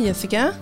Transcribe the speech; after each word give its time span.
Hej 0.00 0.06
Jessica! 0.08 0.52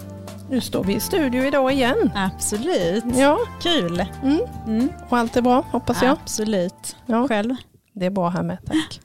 Nu 0.51 0.61
står 0.61 0.85
vi 0.85 0.95
i 0.95 1.01
studio 1.01 1.45
idag 1.45 1.73
igen. 1.73 2.11
Absolut. 2.15 3.05
Ja, 3.17 3.39
Kul. 3.63 4.05
mm. 4.23 4.41
Mm. 4.67 4.89
och 5.09 5.19
allt 5.19 5.37
är 5.37 5.43
bra 5.43 5.61
hoppas 5.71 6.03
jag. 6.03 6.11
Absolut. 6.11 6.97
Ja, 7.07 7.29
Själv? 7.29 7.55
det 7.93 8.07
är 8.07 8.11
bra 8.11 8.29
här 8.29 8.43
med, 8.43 8.59
tack. 8.67 9.01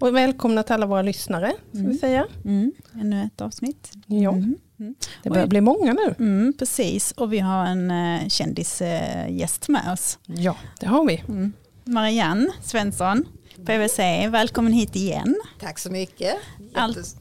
Och 0.00 0.16
välkomna 0.16 0.62
till 0.62 0.72
alla 0.74 0.86
våra 0.86 1.02
lyssnare, 1.02 1.48
ska 1.68 1.78
vi 1.78 1.84
Mm. 1.84 1.98
säga. 1.98 2.26
Mm. 2.44 2.72
Ännu 3.00 3.22
ett 3.24 3.40
avsnitt. 3.40 3.92
Ja, 4.06 4.30
Mm. 4.32 4.54
Mm. 4.80 4.94
det 5.22 5.30
börjar 5.30 5.44
Oj. 5.44 5.48
bli 5.48 5.60
många 5.60 5.92
nu. 5.92 6.14
Mm, 6.18 6.52
precis, 6.58 7.12
och 7.12 7.32
vi 7.32 7.38
har 7.38 7.66
en 7.66 7.90
uh, 7.90 8.28
kändisgäst 8.28 9.68
med 9.68 9.92
oss. 9.92 10.18
Ja, 10.26 10.56
det 10.80 10.86
har 10.86 11.06
vi. 11.06 11.24
Mm. 11.28 11.52
Marianne 11.84 12.50
Svensson, 12.62 13.24
PWC, 13.66 14.28
välkommen 14.28 14.72
hit 14.72 14.96
igen. 14.96 15.36
Tack 15.60 15.78
så 15.78 15.90
mycket. 15.90 16.34
Allt- 16.74 16.96
Jättes, 16.96 17.16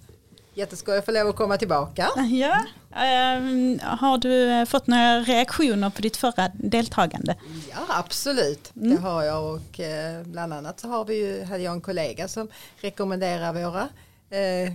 jätteskoj 0.54 0.98
att 0.98 1.06
få 1.06 1.12
lov 1.12 1.28
att 1.30 1.36
komma 1.36 1.58
tillbaka. 1.58 2.10
Ja. 2.30 2.66
ehm, 2.96 3.80
har 3.84 4.18
du 4.18 4.50
eh, 4.52 4.66
fått 4.66 4.88
några 4.88 5.20
reaktioner 5.20 5.90
på 5.90 6.02
ditt 6.02 6.18
förra 6.18 6.52
deltagande? 6.54 7.36
Ja 7.72 7.78
absolut, 7.90 8.72
Mm. 8.76 8.90
det 8.96 9.02
har 9.02 9.24
jag 9.24 9.54
och 9.56 9.80
eh, 9.80 10.24
bland 10.24 10.54
annat 10.54 10.80
så 10.80 10.88
har 10.88 11.06
vi 11.06 11.16
ju, 11.16 11.44
hade 11.44 11.64
jag 11.64 11.74
en 11.74 11.82
kollega 11.82 12.28
som 12.28 12.48
rekommenderar 12.82 13.54
våra 13.54 13.82
eh, 14.30 14.74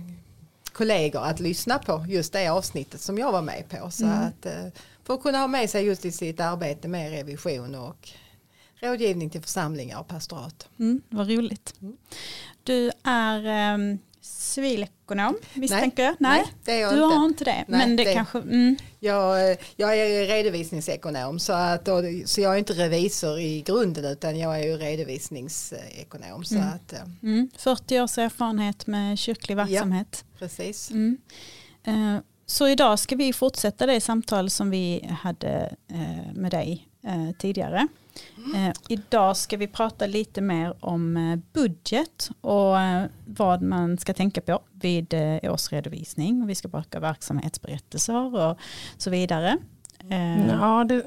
kollegor 0.73 1.23
att 1.23 1.39
lyssna 1.39 1.79
på 1.79 2.05
just 2.09 2.33
det 2.33 2.47
avsnittet 2.47 3.01
som 3.01 3.17
jag 3.17 3.31
var 3.31 3.41
med 3.41 3.63
på. 3.69 3.91
Så 3.91 4.03
Mm. 4.05 4.19
att, 4.27 4.45
eh, 4.45 4.65
för 5.03 5.13
att 5.13 5.21
kunna 5.21 5.37
ha 5.37 5.47
med 5.47 5.69
sig 5.69 5.85
just 5.85 6.05
i 6.05 6.11
sitt 6.11 6.39
arbete 6.39 6.87
med 6.87 7.11
revision 7.11 7.75
och 7.75 8.09
rådgivning 8.81 9.29
till 9.29 9.41
församlingar 9.41 9.99
och 9.99 10.07
pastorat. 10.07 10.67
Mm, 10.79 11.01
vad 11.09 11.29
roligt. 11.29 11.73
Mm. 11.81 11.97
Du 12.63 12.91
är 13.03 13.73
um, 13.75 13.99
civilekonom 14.29 15.37
misstänker 15.53 16.03
jag? 16.03 16.15
Nej, 16.19 16.43
det 16.65 16.71
är 16.71 16.81
jag 16.81 16.93
du 16.93 17.03
inte. 17.03 17.15
har 17.15 17.25
inte 17.25 17.43
det. 17.43 17.65
Nej, 17.67 17.87
men 17.87 17.95
det, 17.95 18.03
det- 18.03 18.13
kanske... 18.13 18.37
Mm, 18.39 18.75
Jag, 18.99 19.57
jag 19.75 19.97
är 19.97 20.27
redovisningsekonom 20.27 21.39
så, 21.39 21.53
att, 21.53 21.87
och- 21.87 22.03
så 22.25 22.41
jag 22.41 22.53
är 22.53 22.57
inte 22.57 22.73
revisor 22.73 23.39
i 23.39 23.61
grunden 23.61 24.05
utan 24.05 24.39
jag 24.39 24.59
är 24.59 24.63
ju 24.63 24.77
redovisningsekonom. 24.77 26.43
Så 26.43 26.55
Mm. 26.55 26.67
att, 26.67 26.93
eh, 26.93 26.99
mm, 27.23 27.49
40 27.57 27.99
års 28.01 28.17
erfarenhet 28.17 28.87
med 28.87 29.19
kyrklig 29.19 29.55
verksamhet. 29.57 30.25
precis. 30.39 30.91
Mm. 30.91 31.17
Eh, 31.83 32.17
Så 32.45 32.67
idag 32.67 32.99
ska 32.99 33.15
vi 33.15 33.33
fortsätta 33.33 33.85
det 33.85 34.01
samtal 34.01 34.49
som 34.49 34.69
vi 34.69 35.09
hade 35.21 35.75
eh, 35.91 36.33
med 36.33 36.51
dig 36.51 36.88
eh, 37.09 37.31
tidigare. 37.37 37.87
Eh, 38.55 38.73
Idag 38.89 39.37
ska 39.37 39.57
vi 39.57 39.67
prata 39.67 40.05
lite 40.07 40.41
mer 40.41 40.73
om 40.79 41.17
eh, 41.17 41.35
budget 41.53 42.29
och 42.41 42.79
eh, 42.79 43.05
vad 43.25 43.61
man 43.61 43.97
ska 43.97 44.13
tänka 44.13 44.41
på 44.41 44.59
vid 44.71 45.13
eh, 45.13 45.53
årsredovisning. 45.53 46.45
Vi 46.47 46.55
ska 46.55 46.67
prata 46.67 46.99
verksamhetsberättelser 46.99 48.35
och 48.35 48.57
så 48.97 49.09
vidare. 49.09 49.57
Eh, 50.09 50.47
Ja, 50.47 50.83
det, 50.83 51.03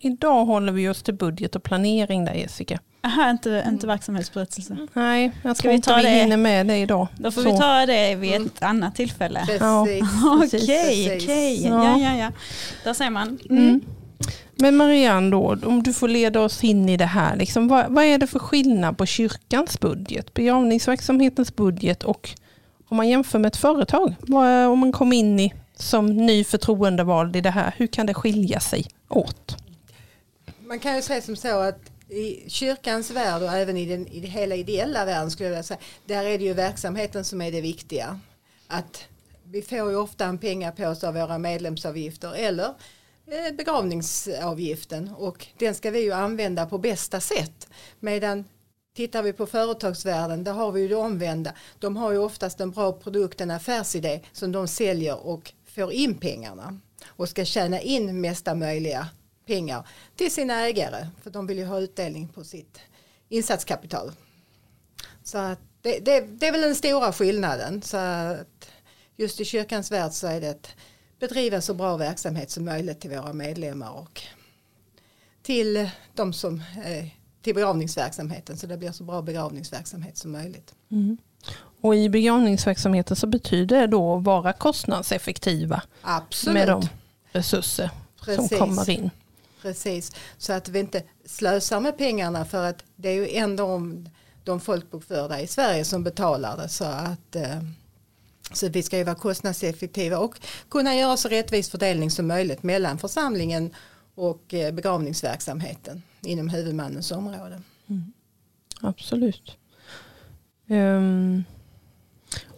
idag 0.00 0.44
håller 0.44 0.72
vi 0.72 0.88
oss 0.88 1.02
till 1.02 1.14
budget 1.14 1.56
och 1.56 1.62
planering 1.62 2.24
där 2.24 2.34
Jessica. 2.34 2.78
Aha, 3.02 3.30
inte, 3.30 3.64
inte 3.68 3.86
verksamhetsberättelse. 3.86 4.76
Nej, 4.92 5.32
jag 5.42 5.56
Ska 5.56 5.70
vi 5.70 5.80
ta 5.82 5.96
vi 5.96 6.02
det? 6.02 6.08
hinner 6.08 6.36
med 6.36 6.66
det 6.66 6.76
idag. 6.76 7.08
Då 7.18 7.30
får 7.30 7.42
Så. 7.42 7.52
vi 7.52 7.58
ta 7.58 7.86
det 7.86 8.14
vid 8.14 8.34
ett 8.46 8.62
annat 8.62 8.94
tillfälle. 8.94 9.40
Precis. 9.46 9.60
Precis, 10.40 10.70
Okej, 10.70 11.08
precis. 11.08 11.24
okej. 11.24 11.66
Ja. 11.66 11.98
Ja, 11.98 12.10
ja, 12.10 12.16
ja. 12.16 12.32
Där 12.84 12.92
ser 12.94 13.10
man. 13.10 13.38
Mm. 13.50 13.80
Men 14.58 14.76
Marianne 14.76 15.30
då, 15.30 15.56
om 15.64 15.82
du 15.82 15.92
får 15.92 16.08
leda 16.08 16.40
oss 16.40 16.64
in 16.64 16.88
i 16.88 16.96
det 16.96 17.06
här, 17.06 17.36
liksom, 17.36 17.68
vad, 17.68 17.92
vad 17.92 18.04
är 18.04 18.18
det 18.18 18.26
för 18.26 18.38
skillnad 18.38 18.98
på 18.98 19.06
kyrkans 19.06 19.80
budget, 19.80 20.34
begravningsverksamhetens 20.34 21.56
budget 21.56 22.02
och 22.02 22.30
om 22.88 22.96
man 22.96 23.08
jämför 23.08 23.38
med 23.38 23.48
ett 23.48 23.56
företag, 23.56 24.14
vad, 24.20 24.66
om 24.66 24.78
man 24.78 24.92
kom 24.92 25.12
in 25.12 25.40
i 25.40 25.54
som 25.74 26.06
ny 26.26 26.44
förtroendevald 26.44 27.36
i 27.36 27.40
det 27.40 27.50
här, 27.50 27.74
hur 27.76 27.86
kan 27.86 28.06
det 28.06 28.14
skilja 28.14 28.60
sig 28.60 28.86
åt? 29.08 29.56
Man 30.66 30.78
kan 30.78 30.96
ju 30.96 31.02
säga 31.02 31.22
som 31.22 31.36
så 31.36 31.60
att 31.60 31.90
i 32.08 32.50
kyrkans 32.50 33.10
värld 33.10 33.42
och 33.42 33.52
även 33.52 33.76
i 33.76 33.86
den 33.86 34.06
i 34.06 34.20
det 34.20 34.28
hela 34.28 34.54
ideella 34.54 35.04
världen 35.04 35.30
skulle 35.30 35.46
jag 35.46 35.50
vilja 35.50 35.62
säga, 35.62 35.80
där 36.06 36.24
är 36.24 36.38
det 36.38 36.44
ju 36.44 36.54
verksamheten 36.54 37.24
som 37.24 37.42
är 37.42 37.52
det 37.52 37.60
viktiga. 37.60 38.20
Att 38.66 39.04
vi 39.44 39.62
får 39.62 39.90
ju 39.90 39.96
ofta 39.96 40.24
en 40.24 40.38
pengapåse 40.38 41.08
av 41.08 41.14
våra 41.14 41.38
medlemsavgifter 41.38 42.34
eller 42.34 42.74
Eh, 43.28 43.52
begravningsavgiften 43.52 45.14
och 45.16 45.46
den 45.58 45.74
ska 45.74 45.90
vi 45.90 46.00
ju 46.00 46.12
använda 46.12 46.66
på 46.66 46.78
bästa 46.78 47.20
sätt. 47.20 47.68
Medan 48.00 48.44
tittar 48.94 49.22
vi 49.22 49.32
på 49.32 49.46
företagsvärlden 49.46 50.44
där 50.44 50.52
har 50.52 50.72
vi 50.72 50.80
ju 50.80 50.88
det 50.88 50.94
omvända. 50.94 51.54
De 51.78 51.96
har 51.96 52.12
ju 52.12 52.18
oftast 52.18 52.60
en 52.60 52.70
bra 52.70 52.92
produkt, 52.92 53.40
en 53.40 53.50
affärsidé 53.50 54.20
som 54.32 54.52
de 54.52 54.68
säljer 54.68 55.26
och 55.26 55.52
får 55.64 55.92
in 55.92 56.18
pengarna 56.18 56.80
och 57.06 57.28
ska 57.28 57.44
tjäna 57.44 57.80
in 57.80 58.20
mesta 58.20 58.54
möjliga 58.54 59.08
pengar 59.46 59.88
till 60.16 60.30
sina 60.30 60.66
ägare 60.66 61.08
för 61.22 61.30
de 61.30 61.46
vill 61.46 61.58
ju 61.58 61.64
ha 61.64 61.80
utdelning 61.80 62.28
på 62.28 62.44
sitt 62.44 62.78
insatskapital. 63.28 64.12
Så 65.22 65.38
att 65.38 65.60
det, 65.82 65.98
det, 65.98 66.20
det 66.20 66.46
är 66.46 66.52
väl 66.52 66.60
den 66.60 66.74
stora 66.74 67.12
skillnaden. 67.12 67.82
Så 67.82 67.96
att 67.96 68.70
just 69.16 69.40
i 69.40 69.44
kyrkans 69.44 69.92
värld 69.92 70.12
så 70.12 70.26
är 70.26 70.40
det 70.40 70.48
ett 70.48 70.68
bedriva 71.18 71.60
så 71.60 71.74
bra 71.74 71.96
verksamhet 71.96 72.50
som 72.50 72.64
möjligt 72.64 73.00
till 73.00 73.10
våra 73.10 73.32
medlemmar 73.32 73.90
och 73.90 74.22
till 75.42 75.90
de 76.14 76.32
som 76.32 76.62
eh, 76.84 77.06
till 77.42 77.54
begravningsverksamheten 77.54 78.56
så 78.56 78.66
det 78.66 78.76
blir 78.76 78.92
så 78.92 79.04
bra 79.04 79.22
begravningsverksamhet 79.22 80.16
som 80.16 80.32
möjligt. 80.32 80.74
Och 81.80 81.96
i 81.96 82.08
begravningsverksamheten 82.08 83.16
så 83.16 83.26
betyder 83.26 83.80
det 83.80 83.86
då 83.86 84.16
att 84.16 84.24
vara 84.24 84.52
kostnadseffektiva 84.52 85.82
Absolut. 86.02 86.54
med 86.54 86.68
de 86.68 86.88
resurser 87.32 87.90
som 88.24 88.34
Precis. 88.34 88.58
kommer 88.58 88.90
in. 88.90 89.10
Precis, 89.62 90.12
så 90.38 90.52
att 90.52 90.68
vi 90.68 90.78
inte 90.78 91.02
slösar 91.24 91.80
med 91.80 91.98
pengarna 91.98 92.44
för 92.44 92.64
att 92.64 92.84
det 92.96 93.08
är 93.08 93.14
ju 93.14 93.36
ändå 93.36 93.80
de 94.44 94.60
folkbokförda 94.60 95.40
i 95.40 95.46
Sverige 95.46 95.84
som 95.84 96.04
betalar 96.04 96.56
det 96.56 96.68
så 96.68 96.84
att 96.84 97.36
eh, 97.36 97.58
så 98.52 98.68
vi 98.68 98.82
ska 98.82 98.98
ju 98.98 99.04
vara 99.04 99.16
kostnadseffektiva 99.16 100.18
och 100.18 100.40
kunna 100.68 100.94
göra 100.94 101.16
så 101.16 101.28
rättvis 101.28 101.70
fördelning 101.70 102.10
som 102.10 102.26
möjligt 102.26 102.62
mellan 102.62 102.98
församlingen 102.98 103.74
och 104.14 104.54
eh, 104.54 104.74
begravningsverksamheten 104.74 106.02
inom 106.22 106.48
huvudmannens 106.48 107.10
område. 107.12 107.60
Absolut. 108.80 109.56
Ehm, 110.68 111.44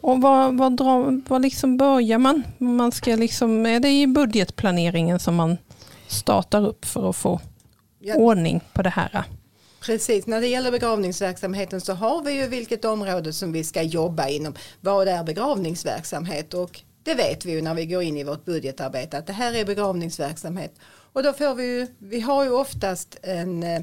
och 0.01 0.21
vad, 0.21 0.59
vad, 0.59 0.77
drar, 0.77 1.21
vad 1.29 1.43
liksom 1.43 1.77
börjar 1.77 2.19
man? 2.19 2.43
man 2.59 2.93
ska 2.93 3.17
liksom, 3.17 3.67
är 3.67 3.81
det 3.81 4.01
i 4.01 4.07
budgetplaneringen 4.07 5.19
som 5.19 5.35
man 5.35 5.57
startar 6.07 6.67
upp 6.67 6.85
för 6.85 7.11
att 7.11 7.17
få 7.17 7.41
Ja. 8.01 8.15
ordning 8.15 8.61
på 8.73 8.83
det 8.83 8.91
här? 8.91 9.25
Precis, 9.81 10.27
när 10.27 10.41
det 10.41 10.47
gäller 10.47 10.71
begravningsverksamheten 10.71 11.81
så 11.81 11.93
har 11.93 12.23
vi 12.23 12.33
ju 12.33 12.47
vilket 12.47 12.85
område 12.85 13.33
som 13.33 13.53
vi 13.53 13.65
ska 13.65 13.83
jobba 13.83 14.29
inom. 14.29 14.55
Vad 14.81 15.09
är 15.09 15.25
begravningsverksamhet? 15.25 16.55
Och 16.55 16.81
det 17.03 17.15
vet 17.15 17.45
vi 17.45 17.53
ju 17.53 17.63
när 17.63 17.75
vi 17.75 17.87
går 17.87 18.03
in 18.03 18.17
i 18.17 18.25
vårt 18.25 18.45
budgetarbete 18.45 19.19
att 19.19 19.27
det 19.27 19.33
här 19.33 19.55
är 19.55 19.65
begravningsverksamhet. 19.65 20.75
Och 21.13 21.23
då 21.23 21.33
får 21.33 21.55
vi 21.55 21.65
ju, 21.65 21.87
vi 21.99 22.21
har 22.21 22.45
ju 22.45 22.51
oftast 22.51 23.19
en 23.23 23.63
eh, 23.63 23.83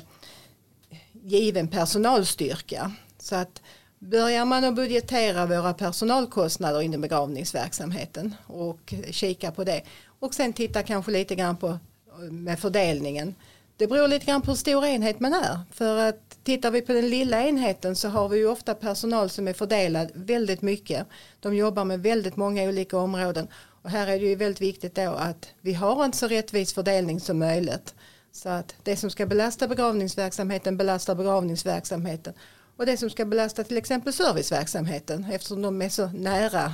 given 1.12 1.68
personalstyrka. 1.68 2.92
Så 3.20 3.36
att 3.36 3.62
börjar 4.00 4.46
man 4.46 4.64
att 4.64 4.76
budgetera 4.76 5.46
våra 5.46 5.74
personalkostnader 5.74 6.82
inom 6.82 7.02
begravningsverksamheten 7.02 8.36
och 8.48 8.94
kika 9.12 9.52
på 9.52 9.64
det 9.64 9.82
och 10.20 10.34
sen 10.34 10.54
titta 10.54 10.84
kanske 10.84 11.12
lite 11.12 11.36
grann 11.36 11.58
på 11.58 11.68
eh, 11.68 12.32
med 12.32 12.60
fördelningen. 12.60 13.36
Det 13.78 13.88
beror 13.88 14.08
lite 14.08 14.26
grann 14.26 14.42
på 14.42 14.52
hur 14.52 14.56
stor 14.56 14.86
enhet 14.86 15.20
man 15.20 15.34
är. 15.34 15.60
För 15.72 15.98
att 15.98 16.38
tittar 16.44 16.72
vi 16.72 16.82
på 16.82 16.94
den 16.94 17.10
lilla 17.10 17.44
enheten 17.44 17.96
så 17.96 18.10
har 18.10 18.30
vi 18.30 18.38
ju 18.38 18.48
ofta 18.48 18.76
personal 18.76 19.30
som 19.30 19.48
är 19.48 19.54
fördelad 19.54 20.12
väldigt 20.14 20.62
mycket. 20.62 21.08
De 21.40 21.56
jobbar 21.56 21.86
med 21.86 22.04
väldigt 22.04 22.36
många 22.36 22.64
olika 22.64 22.98
områden. 22.98 23.48
Och 23.82 23.90
här 23.90 24.08
är 24.08 24.20
det 24.20 24.26
ju 24.26 24.36
väldigt 24.36 24.62
viktigt 24.62 24.96
då 24.96 25.12
att 25.12 25.50
vi 25.62 25.74
har 25.74 26.04
en 26.04 26.14
så 26.14 26.28
rättvis 26.28 26.74
fördelning 26.74 27.20
som 27.20 27.40
möjligt. 27.40 27.96
Så 28.32 28.50
att 28.50 28.76
det 28.84 28.96
som 28.96 29.10
ska 29.10 29.26
belasta 29.26 29.68
begravningsverksamheten 29.68 30.78
belastar 30.78 31.16
begravningsverksamheten. 31.16 32.34
Och 32.78 32.86
det 32.86 32.98
som 32.98 33.10
ska 33.10 33.26
belasta 33.26 33.64
till 33.64 33.78
exempel 33.78 34.14
serviceverksamheten 34.14 35.26
eftersom 35.32 35.62
de 35.62 35.82
är 35.82 35.90
så 35.90 36.08
nära 36.08 36.74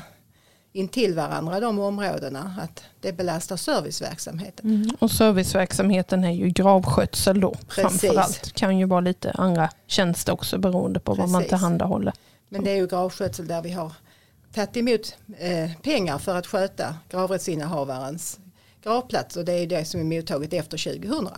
intill 0.74 1.16
varandra 1.16 1.60
de 1.60 1.80
områdena 1.80 2.56
att 2.60 2.84
det 3.00 3.14
belastar 3.14 3.58
serviceverksamheten. 3.58 4.92
Och 5.00 5.12
serviceverksamheten 5.12 6.24
är 6.24 6.32
ju 6.32 6.50
gravskötsel 6.50 7.40
då. 7.40 7.52
Precis. 7.52 8.02
Framförallt 8.02 8.52
kan 8.52 8.78
ju 8.78 8.86
vara 8.86 9.02
lite 9.02 9.32
andra 9.32 9.70
tjänster 9.88 10.34
också 10.34 10.58
beroende 10.58 11.00
på 11.00 11.14
vad 11.14 11.30
man 11.30 11.42
Precis. 11.42 11.50
tillhandahåller. 11.50 12.14
Men 12.50 12.64
det 12.64 12.72
är 12.72 12.76
ju 12.76 12.88
gravskötsel 12.88 13.48
där 13.48 13.62
vi 13.62 13.72
har 13.72 13.92
tagit 14.54 14.78
emot 14.78 15.16
eh, 15.38 15.72
pengar 15.84 16.18
för 16.18 16.36
att 16.36 16.48
sköta 16.48 16.96
gravrättsinnehavarens 17.10 18.40
gravplats 18.84 19.38
och 19.38 19.46
det 19.46 19.54
är 19.54 19.68
det 19.68 19.86
som 19.86 20.00
är 20.00 20.18
mottaget 20.18 20.54
efter 20.54 21.00
2000. 21.02 21.30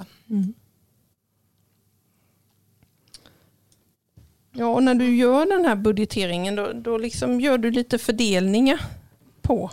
Ja, 4.55 4.65
och 4.65 4.83
när 4.83 4.95
du 4.95 5.15
gör 5.15 5.45
den 5.45 5.65
här 5.65 5.75
budgeteringen 5.75 6.55
då, 6.55 6.71
då 6.73 6.97
liksom 6.97 7.41
gör 7.41 7.57
du 7.57 7.71
lite 7.71 7.97
fördelningar 7.97 8.81
på, 9.43 9.71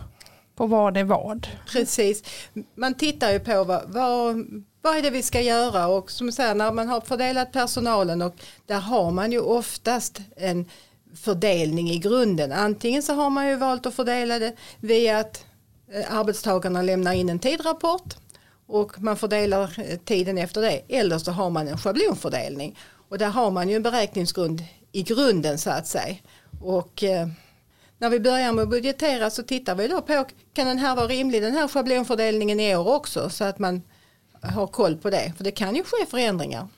på 0.56 0.67
vad 0.67 0.96
är 0.96 1.05
vad. 1.05 1.46
Precis. 1.67 2.22
Man 2.75 2.94
tittar 2.94 3.31
ju 3.32 3.40
på 3.40 3.64
vad, 3.64 3.82
vad, 3.87 4.46
vad 4.82 4.96
är 4.96 5.02
det 5.02 5.11
vi 5.11 5.22
ska 5.22 5.40
göra 5.40 5.87
och 5.87 6.11
som 6.11 6.32
säger 6.32 6.55
när 6.55 6.72
man 6.72 6.88
har 6.88 7.00
fördelat 7.00 7.52
personalen 7.52 8.22
och 8.22 8.34
där 8.67 8.81
har 8.81 9.11
man 9.11 9.32
ju 9.32 9.40
oftast 9.40 10.20
en 10.37 10.69
fördelning 11.14 11.90
i 11.90 11.99
grunden. 11.99 12.52
Antingen 12.52 13.02
så 13.02 13.12
har 13.12 13.31
man 13.31 13.49
ju 13.49 13.56
valt 13.56 13.87
att 13.87 13.94
fördela 13.94 14.38
det 14.38 14.56
via 14.81 15.19
att 15.19 15.44
eh, 15.93 16.14
arbetstagarna 16.17 16.82
lämnar 16.82 17.12
in 17.12 17.28
en 17.28 17.38
tidrapport 17.38 18.14
och 18.67 19.00
man 19.00 19.17
fördelar 19.17 19.78
eh, 19.78 19.99
tiden 19.99 20.38
efter 20.38 20.61
det. 20.61 20.82
Eller 20.88 21.19
så 21.19 21.32
har 21.32 21.50
man 21.50 21.69
en 21.69 21.78
schablonfördelning 21.78 22.78
och 23.08 23.19
där 23.19 23.28
har 23.28 23.50
man 23.50 23.69
ju 23.69 23.76
en 23.76 23.82
beräkningsgrund 23.82 24.64
i 24.93 25.02
grunden 25.02 25.58
så 25.58 25.70
att 25.70 25.87
säga. 25.87 26.17
Och 26.61 27.05
eh, 27.05 27.28
när 28.00 28.11
vi 28.11 28.20
börjar 28.20 28.52
med 28.52 28.62
att 28.62 28.70
budgetera 28.70 29.31
så 29.31 29.43
tittar 29.43 29.75
vi 29.75 29.88
då 29.88 30.02
på 30.02 30.25
kan 30.52 30.67
den 30.67 30.79
här 30.79 30.97
vara 30.97 31.06
rimlig 31.06 31.43
den 31.43 31.55
här 31.55 31.69
schablonfördelningen 31.69 32.61
i 32.61 32.76
år 32.76 32.88
också 32.88 33.31
så 33.31 33.44
att 33.44 33.58
man 33.58 33.82
har 34.43 34.67
koll 34.67 34.97
på 34.97 35.11
det. 35.11 35.32
För 35.37 35.44
det 35.44 35.50
kan 35.50 35.76
ju 35.76 35.85
ske 35.85 36.06
förändringar. 36.06 36.69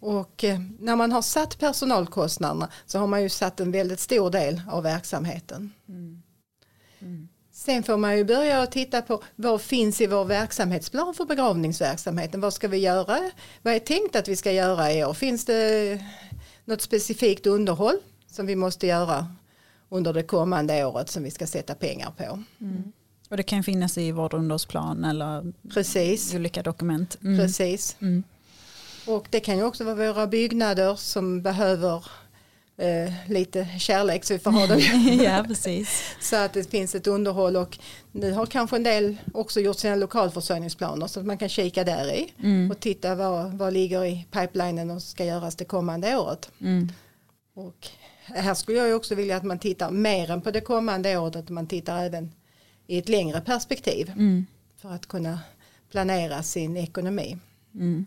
Och 0.00 0.44
eh, 0.44 0.60
när 0.78 0.96
man 0.96 1.12
har 1.12 1.22
satt 1.22 1.58
personalkostnaderna 1.58 2.68
så 2.86 2.98
har 2.98 3.06
man 3.06 3.22
ju 3.22 3.28
satt 3.28 3.60
en 3.60 3.72
väldigt 3.72 4.00
stor 4.00 4.30
del 4.30 4.62
av 4.70 4.82
verksamheten. 4.82 5.72
Mm. 5.88 6.22
Mm. 7.00 7.28
Sen 7.52 7.82
får 7.82 7.96
man 7.96 8.16
ju 8.16 8.24
börja 8.24 8.66
titta 8.66 9.02
på 9.02 9.22
vad 9.36 9.60
finns 9.60 10.00
i 10.00 10.06
vår 10.06 10.24
verksamhetsplan 10.24 11.14
för 11.14 11.24
begravningsverksamheten. 11.24 12.40
Vad 12.40 12.54
ska 12.54 12.68
vi 12.68 12.78
göra? 12.78 13.30
Vad 13.62 13.74
är 13.74 13.78
tänkt 13.78 14.16
att 14.16 14.28
vi 14.28 14.36
ska 14.36 14.52
göra 14.52 14.92
i 14.92 15.04
år? 15.04 15.14
Finns 15.14 15.44
det 15.44 16.04
något 16.64 16.82
specifikt 16.82 17.46
underhåll 17.46 17.96
som 18.26 18.46
vi 18.46 18.56
måste 18.56 18.86
göra 18.86 19.26
under 19.88 20.12
det 20.12 20.22
kommande 20.22 20.84
året 20.84 21.10
som 21.10 21.22
vi 21.22 21.30
ska 21.30 21.46
sätta 21.46 21.74
pengar 21.74 22.10
på? 22.16 22.42
Mm. 22.60 22.92
Och 23.28 23.36
det 23.36 23.42
kan 23.42 23.62
finnas 23.62 23.98
i 23.98 24.12
vårdunderhållsplan 24.12 25.04
eller 25.04 25.52
Precis. 25.74 26.34
olika 26.34 26.62
dokument. 26.62 27.18
Mm. 27.22 27.38
Precis. 27.38 27.96
Mm. 28.00 28.22
Och 29.06 29.26
det 29.30 29.40
kan 29.40 29.56
ju 29.56 29.64
också 29.64 29.84
vara 29.84 29.94
våra 29.94 30.26
byggnader 30.26 30.94
som 30.94 31.42
behöver 31.42 32.04
eh, 32.76 33.12
lite 33.30 33.68
kärlek 33.78 34.24
så 34.24 34.34
vi 34.34 34.38
får 34.38 34.50
ha 34.50 34.66
dem. 34.66 34.80
ja, 35.24 35.44
precis. 35.48 36.16
så 36.20 36.36
att 36.36 36.52
det 36.52 36.70
finns 36.70 36.94
ett 36.94 37.06
underhåll 37.06 37.56
och 37.56 37.78
nu 38.12 38.32
har 38.32 38.46
kanske 38.46 38.76
en 38.76 38.82
del 38.82 39.16
också 39.34 39.60
gjort 39.60 39.78
sina 39.78 39.94
lokalförsörjningsplaner 39.94 41.06
så 41.06 41.20
att 41.20 41.26
man 41.26 41.38
kan 41.38 41.48
kika 41.48 41.84
där 41.84 42.12
i 42.12 42.32
mm. 42.42 42.70
och 42.70 42.80
titta 42.80 43.14
vad, 43.14 43.52
vad 43.52 43.72
ligger 43.72 44.04
i 44.04 44.26
pipelinen 44.30 44.90
och 44.90 45.02
ska 45.02 45.24
göras 45.24 45.56
det 45.56 45.64
kommande 45.64 46.16
året. 46.16 46.50
Mm. 46.60 46.92
Och 47.54 47.88
här 48.34 48.54
skulle 48.54 48.78
jag 48.78 48.96
också 48.96 49.14
vilja 49.14 49.36
att 49.36 49.42
man 49.42 49.58
tittar 49.58 49.90
mer 49.90 50.30
än 50.30 50.40
på 50.40 50.50
det 50.50 50.60
kommande 50.60 51.18
året, 51.18 51.36
att 51.36 51.48
man 51.48 51.66
tittar 51.66 52.04
även 52.04 52.32
i 52.86 52.98
ett 52.98 53.08
längre 53.08 53.40
perspektiv 53.40 54.10
mm. 54.10 54.46
för 54.76 54.92
att 54.92 55.06
kunna 55.06 55.40
planera 55.90 56.42
sin 56.42 56.76
ekonomi. 56.76 57.38
Mm. 57.74 58.06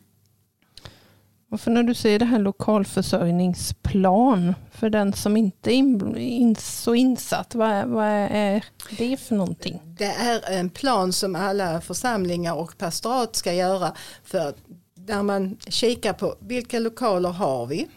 Och 1.52 1.62
för 1.62 1.72
när 1.72 1.84
du 1.84 1.94
säger 1.94 2.20
det 2.20 2.26
här 2.26 2.40
lokalförsörjningsplan 2.40 4.56
för 4.72 4.90
den 4.90 5.14
som 5.14 5.38
inte 5.38 5.72
är 5.72 5.74
in, 5.74 6.18
in, 6.18 6.56
så 6.56 6.96
insatt, 6.96 7.56
vad, 7.56 7.88
vad 7.88 8.08
är 8.08 8.66
det 8.98 9.18
för 9.18 9.36
någonting? 9.36 9.82
Det 9.98 10.06
är 10.06 10.52
en 10.52 10.70
plan 10.70 11.14
som 11.14 11.36
alla 11.36 11.82
församlingar 11.82 12.56
och 12.56 12.78
pastorat 12.78 13.36
ska 13.36 13.54
göra 13.54 13.94
för 14.24 14.54
där 14.96 15.24
man 15.24 15.58
kikar 15.68 16.14
på 16.14 16.36
vilka 16.40 16.80
lokaler 16.80 17.30
har 17.30 17.66
vi? 17.66 17.88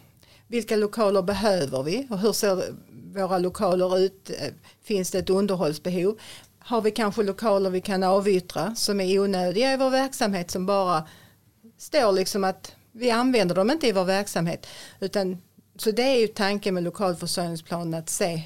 Vilka 0.55 0.77
lokaler 0.77 1.23
behöver 1.23 1.83
vi 1.83 2.07
och 2.11 2.19
hur 2.19 2.33
ser 2.33 2.75
våra 3.15 3.39
lokaler 3.39 3.99
ut? 3.99 4.31
Eh, 4.31 4.53
finns 4.83 5.11
det 5.11 5.19
ett 5.19 5.31
underhållsbehov? 5.31 6.19
Har 6.59 6.81
vi 6.81 6.91
kanske 6.91 7.23
lokaler 7.23 7.71
vi 7.71 7.81
kan 7.81 8.03
avyttra 8.03 8.75
som 8.75 9.01
är 9.01 9.19
onödiga 9.19 9.73
i 9.73 9.77
vår 9.77 9.91
verksamhet 9.91 10.51
som 10.51 10.67
bara 10.67 11.09
står 11.79 12.13
liksom 12.13 12.45
att 12.45 12.73
vi 12.93 13.11
använder 13.11 13.55
dem 13.55 13.71
inte 13.71 13.89
i 13.89 13.93
vår 13.93 14.05
verksamhet. 14.05 14.67
Utan, 15.01 15.43
så 15.77 15.91
det 15.91 16.03
är 16.03 16.21
ju 16.21 16.27
tanken 16.27 16.75
med 16.75 16.83
lokalförsörjningsplanen 16.83 17.95
att 17.95 18.09
se 18.09 18.43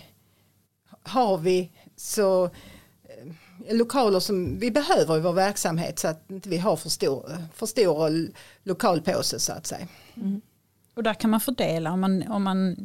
har 1.02 1.38
vi 1.38 1.72
så 1.96 2.44
eh, 2.44 3.76
lokaler 3.76 4.20
som 4.20 4.58
vi 4.58 4.70
behöver 4.70 5.16
i 5.16 5.20
vår 5.20 5.32
verksamhet 5.32 5.98
så 5.98 6.08
att 6.08 6.30
inte 6.30 6.48
vi 6.48 6.58
har 6.58 6.76
för 6.76 6.88
stor, 6.88 7.36
för 7.54 7.66
stor 7.66 8.06
eh, 8.06 8.24
lokalpåse 8.62 9.38
så 9.38 9.52
att 9.52 9.66
säga. 9.66 9.88
Mm. 10.16 10.40
Och 10.98 11.04
där 11.04 11.14
kan 11.14 11.30
man 11.30 11.40
fördela 11.40 11.92
om 11.92 12.00
man, 12.00 12.28
om 12.28 12.42
man 12.42 12.76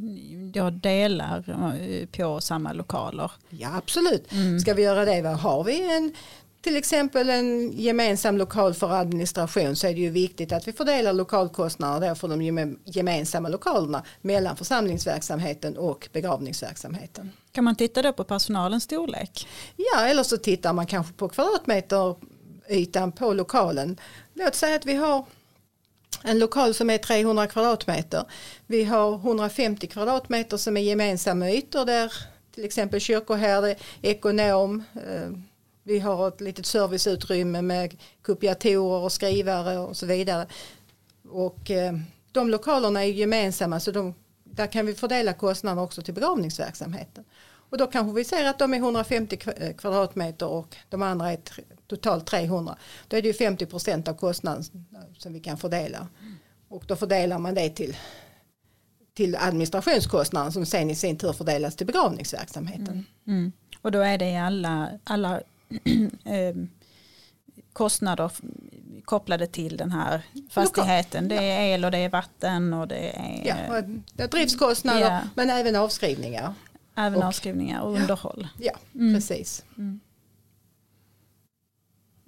då 0.52 0.70
delar 0.70 1.44
eh, 1.82 2.06
på 2.06 2.42
samma 2.42 2.74
lokaler. 2.74 3.32
Ja 3.50 3.70
absolut, 3.76 4.32
mm. 4.32 4.60
ska 4.60 4.74
vi 4.74 4.82
göra 4.82 5.06
det? 5.06 5.30
Har 5.30 5.64
vi 5.64 5.96
en 5.96 6.14
till 6.62 6.76
exempel 6.76 7.30
en 7.30 7.72
gemensam 7.72 8.38
lokal 8.38 8.74
för 8.74 8.92
administration 8.92 9.76
så 9.76 9.88
är 9.88 9.94
det 9.94 10.00
ju 10.00 10.10
viktigt 10.10 10.52
att 10.52 10.68
vi 10.68 10.74
fördelar 10.74 11.14
lokalkostnader 11.14 12.16
för 12.16 12.28
de 12.28 12.78
gemensamma 12.86 13.50
lokalerna 13.50 14.04
mellan 14.22 14.56
församlingsverksamheten 14.58 15.78
och 15.78 16.10
begravningsverksamheten. 16.12 17.32
Kan 17.52 17.64
man 17.64 17.76
titta 17.76 18.02
då 18.02 18.14
på 18.14 18.24
personalens 18.24 18.84
storlek? 18.84 19.48
Ja, 19.76 20.08
eller 20.08 20.24
så 20.24 20.38
tittar 20.38 20.74
man 20.74 20.86
kanske 20.86 21.14
på 21.14 21.30
kvadratmeter 21.30 22.16
ytan 22.70 23.12
på 23.12 23.34
lokalen. 23.34 23.98
Låt 24.34 24.56
säga 24.56 24.76
att 24.76 24.86
vi 24.86 24.96
har 24.96 25.26
en 26.24 26.40
lokal 26.40 26.74
som 26.74 26.90
är 26.90 26.98
300 26.98 27.48
kvadratmeter. 27.48 28.24
Vi 28.68 28.84
har 28.84 29.16
150 29.16 29.88
kvadratmeter 29.88 30.58
som 30.58 30.78
är 30.78 30.82
gemensamma 30.82 31.52
ytor 31.52 31.86
där 31.86 32.14
till 32.56 32.66
exempel 32.66 33.00
kyrkoherde, 33.00 33.76
ekonom, 34.02 34.84
eh, 34.96 35.30
vi 35.84 36.00
har 36.00 36.28
ett 36.28 36.42
litet 36.42 36.66
serviceutrymme 36.66 37.62
med 37.62 37.98
kopiatorer 38.22 39.04
och 39.04 39.12
skrivare 39.12 39.78
och 39.78 39.98
så 39.98 40.06
vidare. 40.06 40.48
Och 41.30 41.72
eh, 41.72 41.94
de 42.32 42.50
lokalerna 42.50 43.04
är 43.04 43.08
gemensamma 43.08 43.80
så 43.80 43.92
de, 43.92 44.14
där 44.44 44.68
kan 44.68 44.86
vi 44.86 44.94
fördela 44.94 45.34
kostnaderna 45.34 45.82
också 45.82 46.02
till 46.02 46.14
begravningsverksamheten. 46.14 47.24
Och 47.70 47.78
då 47.78 47.88
kanske 47.88 48.16
vi 48.16 48.24
ser 48.24 48.46
att 48.46 48.60
de 48.60 48.74
är 48.74 48.78
150 48.78 49.40
eh, 49.58 49.74
kvadratmeter 49.76 50.48
och 50.48 50.76
de 50.90 51.02
andra 51.02 51.32
är 51.32 51.38
totalt 51.88 52.26
300. 52.26 52.78
Då 53.08 53.18
är 53.18 53.22
det 53.22 53.28
ju 53.28 53.34
50 53.34 53.66
procent 53.66 54.08
av 54.08 54.14
kostnaden 54.14 54.64
som 55.18 55.34
vi 55.34 55.40
kan 55.40 55.58
fördela. 55.58 56.08
Och 56.68 56.84
då 56.88 56.96
fördelar 56.96 57.40
man 57.40 57.56
det 57.56 57.70
till, 57.70 57.98
till 59.14 59.36
administrationskostnaden 59.36 60.52
som 60.52 60.66
sen 60.66 60.90
i 60.90 60.96
sin 60.96 61.18
tur 61.18 61.34
fördelas 61.34 61.76
till 61.76 61.88
begravningsverksamheten. 61.88 62.88
Mm. 62.88 63.06
Mm. 63.28 63.52
Och 63.82 63.92
då 63.92 64.00
är 64.00 64.18
det 64.18 64.38
alla, 64.38 64.90
alla 65.04 65.42
Ehm, 66.26 66.70
kostnader 67.74 68.32
kopplade 69.06 69.48
till 69.48 69.78
den 69.78 69.92
här 69.92 70.22
fastigheten. 70.50 71.28
Det 71.28 71.36
är 71.36 71.74
el 71.74 71.86
och 71.86 71.92
det 71.92 71.98
är 71.98 72.10
vatten 72.10 72.74
och 72.74 72.88
det 72.88 73.10
är, 73.10 73.48
ja, 73.48 73.82
det 74.14 74.24
är 74.24 74.28
driftskostnader 74.28 75.02
ja. 75.02 75.22
men 75.36 75.50
även 75.50 75.76
avskrivningar. 75.76 76.54
Även 76.96 77.20
och, 77.20 77.26
avskrivningar 77.26 77.82
och 77.82 77.94
underhåll. 77.94 78.48
Ja, 78.60 78.74
mm. 78.96 79.14
precis. 79.14 79.66
Mm. 79.78 80.00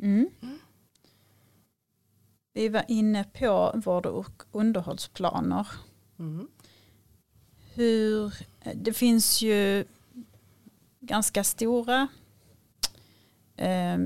Mm. 0.05 0.59
Vi 2.53 2.69
var 2.69 2.85
inne 2.87 3.23
på 3.23 3.81
vård 3.85 4.05
och 4.05 4.43
underhållsplaner. 4.51 5.67
Mm. 6.19 6.47
Hur, 7.73 8.33
det 8.73 8.93
finns 8.93 9.41
ju 9.41 9.85
ganska 10.99 11.43
stora 11.43 12.07
eh, 13.57 13.97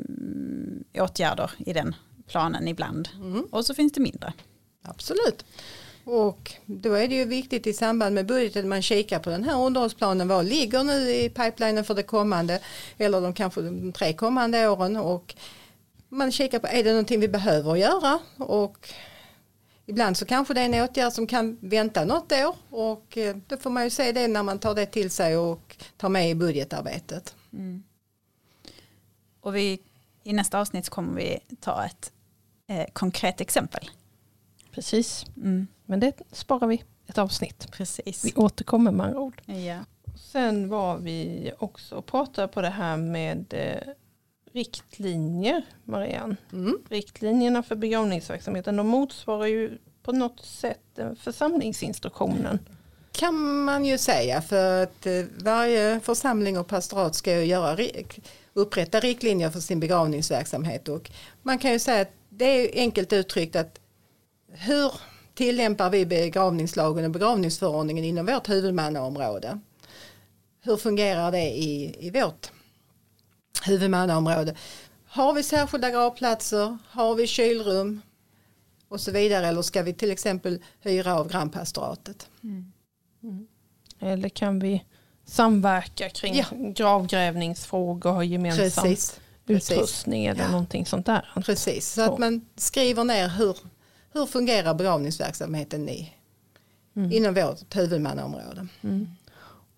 åtgärder 0.93 1.51
i 1.57 1.73
den 1.73 1.95
planen 2.27 2.67
ibland. 2.67 3.09
Mm. 3.15 3.45
Och 3.51 3.65
så 3.65 3.73
finns 3.73 3.93
det 3.93 4.01
mindre. 4.01 4.33
Absolut. 4.81 5.45
Och 6.03 6.53
då 6.65 6.93
är 6.93 7.07
det 7.07 7.15
ju 7.15 7.25
viktigt 7.25 7.67
i 7.67 7.73
samband 7.73 8.15
med 8.15 8.25
budgeten 8.25 8.69
man 8.69 8.81
kikar 8.81 9.19
på 9.19 9.29
den 9.29 9.43
här 9.43 9.65
underhållsplanen. 9.65 10.27
Vad 10.27 10.45
ligger 10.45 10.83
nu 10.83 11.11
i 11.11 11.29
pipelinen 11.29 11.83
för 11.83 11.95
det 11.95 12.03
kommande 12.03 12.59
eller 12.97 13.21
de 13.21 13.33
kanske 13.33 13.61
de 13.61 13.91
tre 13.91 14.13
kommande 14.13 14.67
åren. 14.67 14.97
Och 14.97 15.35
man 16.09 16.31
kikar 16.31 16.59
på 16.59 16.67
är 16.67 16.83
det 16.83 16.89
någonting 16.89 17.19
vi 17.19 17.27
behöver 17.27 17.75
göra. 17.75 18.19
Och 18.37 18.89
ibland 19.85 20.17
så 20.17 20.25
kanske 20.25 20.53
det 20.53 20.61
är 20.61 20.65
en 20.65 20.83
åtgärd 20.83 21.13
som 21.13 21.27
kan 21.27 21.57
vänta 21.61 22.05
något 22.05 22.31
år. 22.31 22.55
Och 22.69 23.17
eh, 23.17 23.37
då 23.47 23.57
får 23.57 23.69
man 23.69 23.83
ju 23.83 23.89
se 23.89 24.11
det 24.11 24.27
när 24.27 24.43
man 24.43 24.59
tar 24.59 24.75
det 24.75 24.85
till 24.85 25.11
sig 25.11 25.37
och 25.37 25.77
tar 25.97 26.09
med 26.09 26.29
i 26.29 26.35
budgetarbetet. 26.35 27.35
Mm. 27.53 27.83
Och 29.41 29.55
vi, 29.55 29.81
i 30.23 30.33
nästa 30.33 30.59
avsnitt 30.59 30.89
kommer 30.89 31.13
vi 31.13 31.39
ta 31.59 31.85
ett 31.85 32.11
eh, 32.67 32.85
konkret 32.93 33.41
exempel. 33.41 33.89
Precis, 34.71 35.25
mm. 35.37 35.67
men 35.85 35.99
det 35.99 36.13
sparar 36.31 36.67
vi 36.67 36.83
ett 37.07 37.17
avsnitt. 37.17 37.71
Precis. 37.71 38.25
Vi 38.25 38.33
återkommer 38.35 38.91
med 38.91 39.05
andra 39.05 39.19
ord. 39.19 39.41
Ja. 39.45 39.79
Sen 40.15 40.69
var 40.69 40.97
vi 40.97 41.51
också 41.59 41.95
och 41.95 42.05
pratade 42.05 42.47
på 42.47 42.61
det 42.61 42.69
här 42.69 42.97
med 42.97 43.53
eh, 43.53 43.93
riktlinjer, 44.53 45.61
Marianne. 45.85 46.35
Mm. 46.53 46.77
Riktlinjerna 46.89 47.63
för 47.63 47.75
begravningsverksamheten, 47.75 48.75
de 48.75 48.87
motsvarar 48.87 49.45
ju 49.45 49.77
på 50.03 50.11
något 50.11 50.45
sätt 50.45 50.99
församlingsinstruktionen. 51.19 52.59
kan 53.11 53.63
man 53.63 53.85
ju 53.85 53.97
säga 53.97 54.41
för 54.41 54.83
att 54.83 55.05
eh, 55.05 55.23
varje 55.43 55.99
församling 55.99 56.57
och 56.57 56.67
pastorat 56.67 57.15
ska 57.15 57.35
ju 57.35 57.43
göra, 57.43 57.77
upprätta 58.53 58.99
riktlinjer 58.99 59.49
för 59.49 59.59
sin 59.59 59.79
begravningsverksamhet 59.79 60.87
och 60.87 61.11
man 61.41 61.59
kan 61.59 61.71
ju 61.71 61.79
säga 61.79 62.01
att 62.01 62.13
det 62.29 62.45
är 62.45 62.81
enkelt 62.81 63.13
uttryckt 63.13 63.55
att 63.55 63.79
hur 64.51 64.91
tillämpar 65.33 65.89
vi 65.89 66.05
begravningslagen 66.05 67.05
och 67.05 67.11
begravningsförordningen 67.11 68.03
inom 68.03 68.25
vårt 68.25 68.49
huvudmannaområde? 68.49 69.59
Hur 70.61 70.77
fungerar 70.77 71.31
det 71.31 71.49
i, 71.49 71.95
i 71.99 72.09
vårt 72.09 72.51
huvudmannaområde? 73.63 74.55
Har 75.07 75.33
vi 75.33 75.43
särskilda 75.43 75.89
gravplatser? 75.89 76.77
Har 76.89 77.15
vi 77.15 77.27
kylrum? 77.27 78.01
Och 78.87 79.01
så 79.01 79.11
vidare. 79.11 79.47
Eller 79.47 79.61
ska 79.61 79.81
vi 79.81 79.93
till 79.93 80.11
exempel 80.11 80.63
hyra 80.81 81.19
av 81.19 81.29
grannpastoratet? 81.29 82.27
Mm. 82.43 82.71
Mm. 83.23 83.47
Eller 83.99 84.29
kan 84.29 84.59
vi 84.59 84.83
samverka 85.25 86.09
kring 86.09 86.35
ja. 86.35 86.45
gravgrävningsfrågor 86.51 88.15
och 88.15 88.25
gemensam 88.25 88.83
Precis. 88.83 89.19
utrustning 89.47 90.25
eller 90.25 90.41
ja. 90.43 90.51
någonting 90.51 90.85
sånt 90.85 91.05
där? 91.05 91.31
Precis, 91.45 91.87
så, 91.87 92.01
så, 92.01 92.13
att 92.13 92.19
man 92.19 92.45
skriver 92.55 93.03
ner 93.03 93.29
hur, 93.29 93.57
hur 94.13 94.25
fungerar 94.25 94.73
begravningsverksamheten 94.73 95.89
i, 95.89 96.13
mm. 96.95 97.11
inom 97.11 97.33
vårt 97.33 97.75
huvudmannaområde. 97.75 98.67
Mm. 98.81 99.07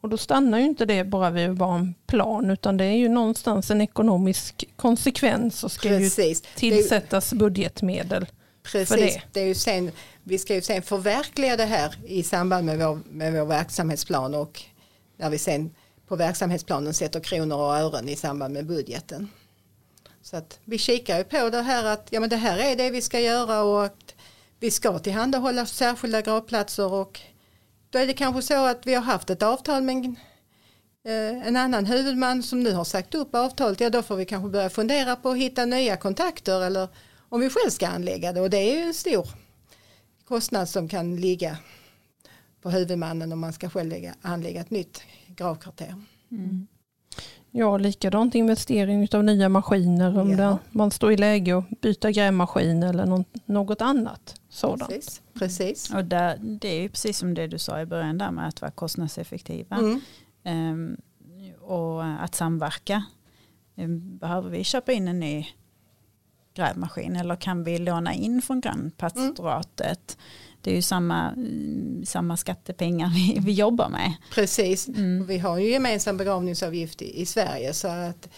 Och 0.02 0.10
då 0.10 0.18
stannar 0.18 0.60
ju 0.60 0.66
inte 0.66 0.86
det 0.86 1.04
bara 1.04 1.30
vid 1.30 1.54
bara 1.54 1.76
en 1.76 1.94
plan 2.08 2.50
utan 2.50 2.78
det 2.78 2.86
är 2.86 2.96
ju 2.96 3.10
någonstans 3.10 3.72
en 3.72 3.82
ekonomisk 3.82 4.66
konsekvens 4.76 5.64
och 5.64 5.72
ska 5.72 5.90
Precis. 5.90 6.44
ju 6.44 6.48
tillsättas 6.56 7.34
budgetmedel 7.34 8.26
Precis. 8.64 8.90
för 8.90 8.98
det. 8.98 9.22
det 9.32 9.42
är 9.42 9.46
ju 9.46 9.56
sen, 9.56 9.92
vi 10.24 10.38
ska 10.38 10.56
ju 10.56 10.62
sen 10.62 10.82
förverkliga 10.82 11.58
det 11.58 11.66
här 11.66 11.96
i 12.06 12.24
samband 12.24 12.66
med 12.66 12.80
vår, 12.80 13.00
med 13.10 13.34
vår 13.34 13.46
verksamhetsplan 13.46 14.36
och 14.36 14.62
när 15.18 15.30
vi 15.30 15.38
sen 15.38 15.76
på 16.08 16.16
verksamhetsplanen 16.16 16.94
sätter 16.94 17.20
kronor 17.20 17.58
och 17.58 17.76
ören 17.76 18.10
i 18.10 18.16
samband 18.16 18.54
med 18.54 18.66
budgeten. 18.66 19.30
Så 20.22 20.38
att 20.38 20.60
vi 20.66 20.78
kikar 20.78 21.18
ju 21.18 21.24
på 21.24 21.50
det 21.50 21.62
här 21.62 21.84
att 21.84 22.08
ja, 22.10 22.20
men 22.20 22.30
det 22.30 22.36
här 22.36 22.58
är 22.58 22.76
det 22.76 22.90
vi 22.90 23.02
ska 23.02 23.20
göra 23.20 23.62
och 23.62 23.86
att 23.86 24.16
vi 24.60 24.72
ska 24.72 25.00
tillhandahålla 25.00 25.66
särskilda 25.66 26.22
gravplatser 26.22 26.94
och 26.94 27.20
då 27.92 28.00
är 28.00 28.08
det 28.08 28.14
kanske 28.14 28.42
så 28.42 28.66
att 28.66 28.88
vi 28.88 28.94
har 28.94 29.02
haft 29.02 29.30
ett 29.30 29.44
avtal 29.44 29.84
med 29.84 29.96
en, 29.96 30.16
eh, 31.06 31.48
en 31.48 31.56
annan 31.56 31.86
huvudman 31.86 32.44
som 32.44 32.60
nu 32.60 32.74
har 32.74 32.84
sagt 32.84 33.16
upp 33.16 33.36
avtalet, 33.36 33.80
ja 33.80 33.90
då 33.90 34.02
får 34.02 34.16
vi 34.16 34.26
kanske 34.26 34.50
börja 34.50 34.70
fundera 34.70 35.16
på 35.16 35.30
att 35.30 35.38
hitta 35.38 35.66
nya 35.66 35.98
kontakter 35.98 36.62
eller 36.62 36.88
om 37.30 37.42
vi 37.42 37.50
själv 37.50 37.70
ska 37.70 37.88
anlägga 37.88 38.34
det 38.34 38.42
och 38.42 38.50
det 38.50 38.58
är 38.58 38.76
ju 38.76 38.82
en 38.82 38.94
stor 38.94 39.28
kostnad 40.26 40.70
som 40.70 40.90
kan 40.90 41.16
ligga 41.16 41.58
på 42.62 42.70
huvudmannen 42.70 43.32
om 43.32 43.40
man 43.40 43.54
ska 43.54 43.70
själv 43.70 43.94
anlägga 44.22 44.62
ett 44.62 44.72
nytt 44.72 45.02
gravkvarter. 45.28 45.96
Mm. 46.32 46.68
Ja, 47.54 47.78
likadant 47.78 48.36
investering 48.36 49.08
av 49.14 49.24
nya 49.24 49.50
maskiner 49.50 50.20
om 50.20 50.32
ja. 50.32 50.60
man 50.72 50.92
står 50.92 51.12
i 51.12 51.18
läge 51.18 51.58
att 51.58 51.82
byta 51.82 52.12
grävmaskin 52.12 52.84
eller 52.84 53.24
något 53.46 53.82
annat 53.82 54.42
sådant. 54.50 54.90
Precis. 54.90 55.22
precis. 55.34 55.94
Och 55.94 56.06
där, 56.06 56.38
det 56.42 56.68
är 56.68 56.82
ju 56.82 56.90
precis 56.90 57.18
som 57.18 57.34
det 57.34 57.48
du 57.48 57.58
sa 57.58 57.82
i 57.82 57.86
början 57.86 58.18
där 58.18 58.32
med 58.32 58.48
att 58.48 58.62
vara 58.62 58.72
kostnadseffektiva 58.72 59.76
mm. 59.76 60.02
um, 60.46 60.98
och 61.62 62.04
att 62.06 62.36
samverka. 62.36 63.04
Um, 63.76 64.18
behöver 64.18 64.50
vi 64.50 64.64
köpa 64.64 64.92
in 64.92 65.08
en 65.08 65.20
ny 65.20 65.48
grävmaskin 66.54 67.16
eller 67.16 67.36
kan 67.36 67.64
vi 67.64 67.78
låna 67.78 68.14
in 68.14 68.42
från 68.42 68.62
grannpastoratet? 68.62 70.18
Mm. 70.18 70.58
Det 70.62 70.72
är 70.72 70.76
ju 70.76 70.82
samma, 70.82 71.34
samma 72.06 72.38
skattepengar 72.38 73.10
vi, 73.16 73.40
vi 73.40 73.52
jobbar 73.52 73.90
med. 73.90 74.14
Precis, 74.34 74.88
mm. 74.88 75.26
vi 75.26 75.38
har 75.38 75.58
ju 75.58 75.70
gemensam 75.70 76.18
begravningsavgift 76.18 77.02
i, 77.02 77.22
i 77.22 77.26
Sverige 77.26 77.74
så 77.74 77.88
att 77.88 78.30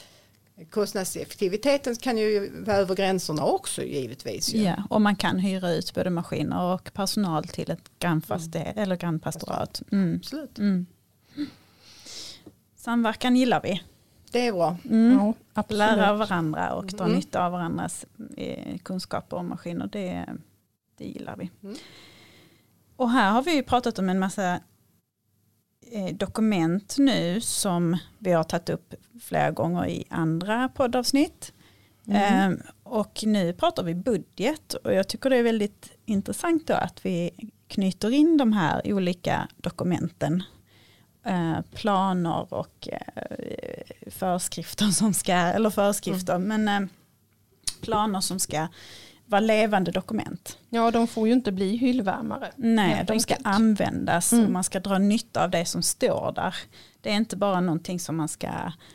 kostnadseffektiviteten 0.70 1.96
kan 1.96 2.18
ju 2.18 2.62
vara 2.64 2.78
över 2.78 2.96
gränserna 2.96 3.46
också 3.46 3.84
givetvis. 3.84 4.54
Ju. 4.54 4.64
Ja, 4.64 4.84
och 4.90 5.02
man 5.02 5.16
kan 5.16 5.40
hyra 5.40 5.72
ut 5.72 5.94
både 5.94 6.10
maskiner 6.10 6.62
och 6.62 6.94
personal 6.94 7.44
till 7.44 7.72
ett 7.72 8.00
grannfastighet 8.00 8.76
mm. 8.76 8.84
eller 8.84 8.96
grannpastorat. 8.96 9.82
Mm. 9.92 10.16
Absolut. 10.16 10.58
Mm. 10.60 10.86
Samverkan 12.76 13.36
gillar 13.36 13.62
vi. 13.62 13.82
Det 14.34 14.48
är 14.48 14.54
bra. 14.54 14.78
Mm. 14.90 15.34
Ja, 15.54 15.64
Lära 15.68 16.12
av 16.12 16.18
varandra 16.18 16.74
och 16.74 16.86
dra 16.86 17.04
mm. 17.04 17.16
nytta 17.16 17.46
av 17.46 17.52
varandras 17.52 18.06
eh, 18.38 18.78
kunskaper 18.78 19.38
om 19.38 19.50
maskiner. 19.50 19.88
Det, 19.88 20.26
det 20.98 21.06
gillar 21.06 21.36
vi. 21.36 21.50
Mm. 21.64 21.76
Och 22.96 23.10
här 23.10 23.32
har 23.32 23.44
vi 23.44 23.56
ju 23.56 23.64
pratat 23.64 24.00
om 24.00 24.10
en 24.10 24.20
massa 24.20 24.60
eh, 25.92 26.16
dokument 26.16 26.96
nu 26.98 27.42
som 27.42 27.98
vi 28.20 28.32
har 28.32 28.44
tagit 28.44 28.70
upp 28.70 28.94
flera 29.22 29.52
gånger 29.52 29.88
i 29.88 30.06
andra 30.10 30.70
poddavsnitt. 30.70 31.54
Mm. 32.08 32.52
Eh, 32.52 32.60
och 32.84 33.24
nu 33.26 33.54
pratar 33.54 33.84
vi 33.84 33.96
budget 33.96 34.74
och 34.74 34.94
jag 34.94 35.08
tycker 35.08 35.30
det 35.30 35.38
är 35.38 35.44
väldigt 35.44 35.92
intressant 36.06 36.68
då 36.68 36.74
att 36.74 37.06
vi 37.06 37.32
knyter 37.68 38.10
in 38.10 38.38
de 38.38 38.54
här 38.54 38.82
olika 38.86 39.48
dokumenten 39.58 40.44
planer 41.74 42.54
och 42.54 42.88
eh, 42.92 44.12
föreskrifter 44.12 44.86
som 44.86 45.14
ska, 45.14 45.34
eller 45.34 45.70
föreskrifter, 45.70 46.36
mm. 46.36 46.64
men 46.64 46.84
eh, 46.84 46.90
planer 47.82 48.22
som 48.22 48.40
ska 48.40 48.68
vara 49.26 49.42
levande 49.42 49.92
dokument. 49.92 50.58
Ja, 50.70 50.92
de 50.92 51.08
får 51.08 51.28
ju 51.28 51.34
inte 51.34 51.52
bli 51.52 51.76
hyllvärmare. 51.78 52.52
Nej, 52.56 53.06
de 53.08 53.20
ska 53.20 53.36
användas 53.44 54.34
mm. 54.34 54.46
och 54.46 54.52
man 54.52 54.64
ska 54.64 54.80
dra 54.80 54.98
nytta 54.98 55.44
av 55.44 55.50
det 55.50 55.66
som 55.66 55.82
står 55.82 56.32
där. 56.36 56.56
Det 57.02 57.10
är 57.10 57.16
inte 57.16 57.36
bara 57.36 57.62
någonting 57.62 58.00
som 58.00 58.16
man 58.16 58.28
ska 58.28 58.50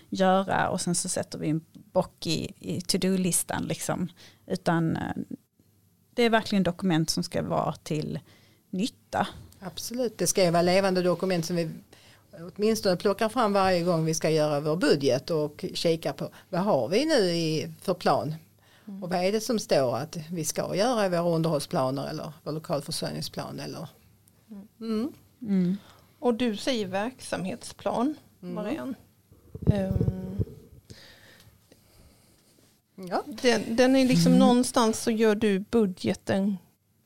göra 0.08 0.68
och 0.68 0.80
sen 0.80 0.94
så 0.94 1.08
sätter 1.08 1.38
vi 1.38 1.48
en 1.48 1.60
bock 1.74 2.26
i, 2.26 2.52
i 2.58 2.80
to-do-listan 2.80 3.64
liksom. 3.64 4.08
Utan 4.46 4.98
det 6.14 6.22
är 6.22 6.30
verkligen 6.30 6.62
dokument 6.62 7.10
som 7.10 7.22
ska 7.22 7.42
vara 7.42 7.72
till 7.72 8.18
nytta. 8.70 9.26
Absolut, 9.60 10.18
det 10.18 10.26
ska 10.26 10.44
ju 10.44 10.50
vara 10.50 10.62
levande 10.62 11.02
dokument 11.02 11.46
som 11.46 11.56
vi 11.56 11.70
åtminstone 12.42 12.96
plockar 12.96 13.28
fram 13.28 13.52
varje 13.52 13.82
gång 13.82 14.04
vi 14.04 14.14
ska 14.14 14.30
göra 14.30 14.60
vår 14.60 14.76
budget 14.76 15.30
och 15.30 15.64
kika 15.74 16.12
på 16.12 16.30
vad 16.50 16.60
har 16.60 16.88
vi 16.88 17.04
nu 17.04 17.14
i, 17.14 17.72
för 17.82 17.94
plan 17.94 18.34
mm. 18.88 19.02
och 19.02 19.10
vad 19.10 19.24
är 19.24 19.32
det 19.32 19.40
som 19.40 19.58
står 19.58 19.96
att 19.96 20.16
vi 20.30 20.44
ska 20.44 20.76
göra 20.76 21.06
i 21.06 21.08
våra 21.08 21.34
underhållsplaner 21.34 22.08
eller 22.10 22.32
vår 22.42 22.52
lokalförsörjningsplan 22.52 23.60
eller 23.60 23.88
mm. 24.80 25.12
Mm. 25.42 25.76
och 26.18 26.34
du 26.34 26.56
säger 26.56 26.86
verksamhetsplan 26.86 28.14
mm. 28.42 28.54
Marianne 28.54 28.94
um, 29.52 30.44
ja. 33.08 33.22
den, 33.26 33.76
den 33.76 33.96
är 33.96 34.06
liksom 34.06 34.32
mm. 34.32 34.38
någonstans 34.38 35.02
så 35.02 35.10
gör 35.10 35.34
du 35.34 35.58
budgeten 35.58 36.56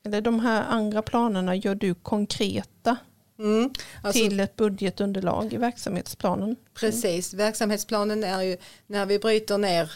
eller 0.04 0.20
de 0.20 0.40
här 0.40 0.62
andra 0.62 1.02
planerna 1.02 1.56
gör 1.56 1.74
du 1.74 1.94
konkreta 1.94 2.96
Mm, 3.42 3.70
alltså, 4.02 4.22
till 4.22 4.40
ett 4.40 4.56
budgetunderlag 4.56 5.52
i 5.52 5.56
verksamhetsplanen. 5.56 6.56
Precis, 6.75 7.34
verksamhetsplanen 7.34 8.25
är 8.25 8.42
ju 8.42 8.56
när 8.87 9.06
vi 9.06 9.18
bryter 9.18 9.58
ner 9.58 9.92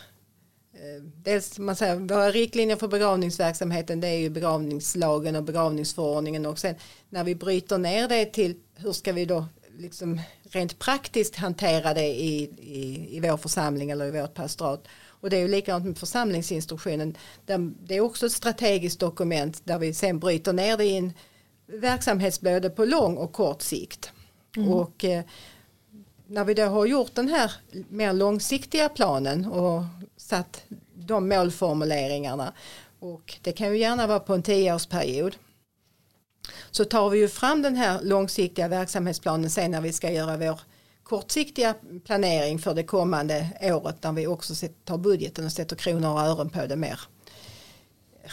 eh, 0.75 1.03
Dels 1.23 1.59
man 1.59 1.77
säger, 1.77 1.97
våra 1.97 2.31
riktlinjer 2.31 2.77
för 2.77 2.89
begravningsverksamheten 2.89 4.01
det 4.01 4.09
är 4.09 4.19
ju 4.19 4.31
begravningslagen 4.31 5.37
och 5.37 5.43
begravningsförordningen 5.43 6.47
och 6.47 6.59
sen 6.59 6.75
när 7.09 7.25
vi 7.25 7.35
bryter 7.35 7.79
ner 7.79 8.09
det 8.09 8.25
till 8.25 8.57
hur 8.75 8.93
ska 8.93 9.13
vi 9.13 9.25
då 9.25 9.45
liksom 9.79 10.21
rent 10.51 10.79
praktiskt 10.79 11.37
hantera 11.37 11.95
det 11.95 12.07
i, 12.07 12.43
i, 12.59 13.17
i 13.17 13.21
vår 13.21 13.37
församling 13.37 13.91
eller 13.91 14.07
i 14.07 14.21
vårt 14.21 14.35
pastorat. 14.35 14.89
Och 15.21 15.31
det 15.31 15.37
är 15.37 15.41
ju 15.41 15.49
likadant 15.49 15.85
med 15.85 15.99
församlingsinstruktionen. 15.99 17.17
Det 17.85 17.97
är 17.97 18.01
också 18.01 18.27
ett 18.27 18.33
strategiskt 18.33 19.01
dokument 19.01 19.61
där 19.65 19.79
vi 19.79 19.95
sen 19.95 20.19
bryter 20.19 20.53
ner 20.53 20.77
det 20.77 20.85
i 20.85 20.97
en 20.97 21.13
verksamhetsböde 21.67 22.71
på 22.71 22.85
lång 22.85 23.17
och 23.17 23.33
kort 23.33 23.63
sikt. 23.63 24.13
Mm. 24.57 24.69
Och 24.69 25.05
eh, 25.05 25.25
när 26.27 26.45
vi 26.45 26.55
då 26.55 26.65
har 26.65 26.87
gjort 26.87 27.15
den 27.15 27.29
här 27.29 27.53
mer 27.89 28.13
långsiktiga 28.13 28.89
planen 28.89 29.47
och 29.47 29.83
satt 30.17 30.65
de 30.95 31.29
målformuleringarna 31.29 32.53
och 32.99 33.39
det 33.43 33.53
kan 33.53 33.69
ju 33.69 33.79
gärna 33.79 34.07
vara 34.07 34.21
på 34.21 34.35
en 34.35 34.43
tioårsperiod 34.43 35.37
så 36.71 36.85
tar 36.85 37.11
vi 37.11 37.19
ju 37.19 37.29
fram 37.29 37.63
den 37.63 37.77
här 37.77 38.01
långsiktiga 38.03 38.69
verksamhetsplanen 38.69 39.51
sen 39.51 39.71
när 39.71 39.81
vi 39.81 39.93
ska 39.93 40.11
göra 40.11 40.37
vår 40.37 40.61
kortsiktiga 41.03 41.75
planering 42.05 42.59
för 42.59 42.75
det 42.75 42.83
kommande 42.83 43.51
året 43.63 44.03
när 44.03 44.13
vi 44.13 44.27
också 44.27 44.55
tar 44.85 44.99
budgeten 44.99 45.45
och 45.45 45.53
sätter 45.53 45.77
kronor 45.77 46.13
och 46.13 46.21
ören 46.21 46.51
på 46.51 46.67
det 46.67 46.77
mer, 46.77 47.01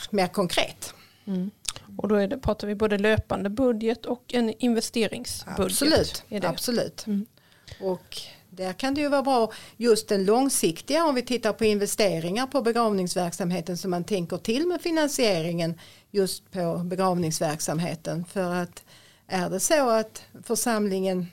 mer 0.10 0.28
konkret. 0.28 0.94
Mm. 1.26 1.52
Och 1.98 2.08
då 2.08 2.16
är 2.16 2.28
det, 2.28 2.38
pratar 2.38 2.68
vi 2.68 2.76
både 2.76 2.98
löpande 2.98 3.50
budget 3.50 4.06
och 4.06 4.34
en 4.34 4.54
investeringsbudget. 4.60 5.60
Absolut, 5.60 6.24
absolut. 6.44 7.08
Mm. 7.08 7.26
Och 7.82 8.22
där 8.50 8.74
kan 8.74 8.94
det 8.94 9.02
ju 9.02 9.10
vara 9.10 9.24
bra 9.24 9.52
just 9.78 10.08
den 10.08 10.26
långsiktiga 10.26 11.06
om 11.06 11.16
vi 11.16 11.22
tittar 11.22 11.54
på 11.54 11.66
investeringar 11.66 12.48
på 12.48 12.62
begravningsverksamheten 12.62 13.78
som 13.78 13.92
man 13.92 14.04
tänker 14.04 14.38
till 14.38 14.68
med 14.68 14.82
finansieringen 14.82 15.80
just 16.12 16.52
på 16.52 16.82
begravningsverksamheten 16.86 18.26
för 18.26 18.54
att 18.54 18.84
är 19.28 19.50
det 19.50 19.60
så 19.60 19.90
att 19.90 20.24
församlingen 20.44 21.28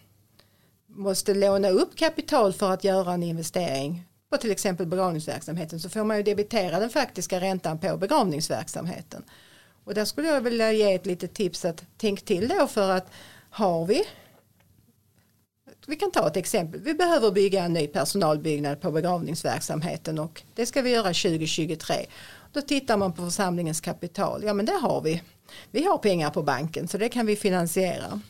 måste 0.87 1.35
låna 1.35 1.69
upp 1.69 1.97
kapital 1.97 2.53
för 2.53 2.71
att 2.71 2.85
göra 2.85 3.13
en 3.13 3.23
investering 3.23 4.05
på 4.31 4.37
till 4.37 4.51
exempel 4.51 4.87
begravningsverksamheten 4.87 5.81
så 5.81 5.89
får 5.89 6.05
man 6.05 6.17
ju 6.17 6.23
debitera 6.23 6.81
den 6.81 6.91
faktiska 6.91 7.41
räntan 7.41 7.79
på 7.79 7.97
begravningsverksamheten. 7.97 9.25
Och 9.85 9.95
där 9.95 10.05
skulle 10.05 10.29
jag 10.29 10.41
vilja 10.41 10.73
ge 10.73 10.95
ett 10.95 11.07
litet 11.07 11.35
tips 11.35 11.65
att 11.65 11.85
tänk 11.97 12.25
till 12.25 12.49
då 12.49 12.67
för 12.67 12.91
att 12.91 13.11
har 13.51 13.87
vi 13.87 14.05
vi 15.91 15.97
kan 15.97 16.11
ta 16.11 16.27
ett 16.27 16.37
exempel. 16.37 16.81
Vi 16.81 16.95
behöver 16.95 17.31
bygga 17.31 17.65
en 17.65 17.73
ny 17.73 17.87
personalbyggnad 17.87 18.81
på 18.81 18.91
begravningsverksamheten 18.91 20.19
och 20.19 20.43
det 20.55 20.67
ska 20.67 20.83
vi 20.83 20.91
göra 20.91 21.07
2023. 21.07 22.07
Då 22.53 22.61
tittar 22.61 22.97
man 22.97 23.13
på 23.13 23.23
församlingens 23.23 23.81
kapital. 23.81 24.43
Ja 24.45 24.55
men 24.55 24.67
det 24.67 24.73
har 24.73 25.01
vi. 25.01 25.23
Vi 25.71 25.85
har 25.85 25.99
pengar 25.99 26.31
på 26.31 26.43
banken 26.43 26.89
så 26.89 26.99
det 26.99 27.09
kan 27.09 27.27
vi 27.27 27.37
finansiera. 27.37 28.21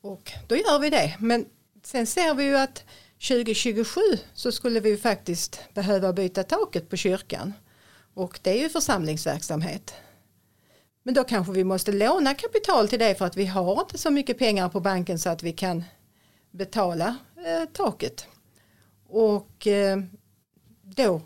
Och 0.00 0.32
då 0.46 0.56
gör 0.56 0.78
vi 0.78 0.90
det. 0.90 1.16
Men 1.18 1.46
sen 1.82 2.06
ser 2.06 2.34
vi 2.34 2.44
ju 2.44 2.56
att 2.56 2.84
2027 3.28 4.00
så 4.34 4.52
skulle 4.52 4.80
vi 4.80 4.96
faktiskt 4.96 5.60
behöva 5.74 6.12
byta 6.12 6.42
taket 6.42 6.90
på 6.90 6.96
kyrkan. 6.96 7.52
Och 8.14 8.40
det 8.42 8.50
är 8.50 8.62
ju 8.62 8.68
församlingsverksamhet. 8.68 9.94
Men 11.02 11.14
då 11.14 11.24
kanske 11.24 11.52
vi 11.52 11.64
måste 11.64 11.92
låna 11.92 12.34
kapital 12.34 12.88
till 12.88 12.98
det 12.98 13.14
för 13.14 13.24
att 13.24 13.36
vi 13.36 13.46
har 13.46 13.80
inte 13.80 13.98
så 13.98 14.10
mycket 14.10 14.38
pengar 14.38 14.68
på 14.68 14.80
banken 14.80 15.18
så 15.18 15.30
att 15.30 15.42
vi 15.42 15.52
kan 15.52 15.84
betala 16.50 17.16
eh, 17.46 17.68
taket. 17.72 18.26
Och 19.08 19.66
eh, 19.66 19.98
då 20.82 21.20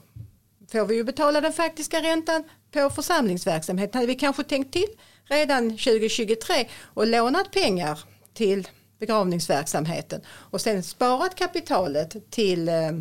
får 0.72 0.86
vi 0.86 0.94
ju 0.94 1.04
betala 1.04 1.40
den 1.40 1.52
faktiska 1.52 2.02
räntan 2.02 2.44
på 2.70 2.90
församlingsverksamhet. 2.90 3.94
Hade 3.94 4.06
vi 4.06 4.14
kanske 4.14 4.44
tänkt 4.44 4.72
till 4.72 4.88
redan 5.24 5.70
2023 5.70 6.68
och 6.82 7.06
lånat 7.06 7.50
pengar 7.50 8.00
till 8.34 8.68
begravningsverksamheten 8.98 10.20
och 10.28 10.60
sen 10.60 10.82
sparat 10.82 11.34
kapitalet 11.34 12.30
till 12.30 12.68
eh, 12.68 12.92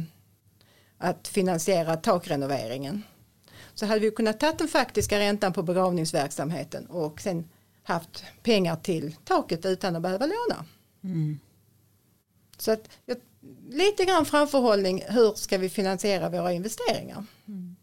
att 0.98 1.27
finansiera 1.27 1.96
takrenoveringen. 1.96 3.03
Så 3.79 3.86
hade 3.86 4.00
vi 4.00 4.12
kunnat 4.12 4.39
ta 4.39 4.51
den 4.51 4.67
faktiska 4.67 5.19
räntan 5.19 5.53
på 5.53 5.63
begravningsverksamheten 5.63 6.86
och 6.86 7.22
sen 7.22 7.50
haft 7.84 8.24
pengar 8.43 8.75
till 8.75 9.15
taket 9.24 9.65
utan 9.65 9.96
att 9.96 10.01
behöva 10.01 10.25
låna. 10.25 10.65
Mm. 11.03 11.39
Så 12.57 12.72
att, 12.72 12.89
lite 13.69 14.05
grann 14.05 14.25
framförhållning, 14.25 15.03
hur 15.07 15.34
ska 15.34 15.57
vi 15.57 15.69
finansiera 15.69 16.29
våra 16.29 16.53
investeringar? 16.53 17.25
Mm. 17.48 17.75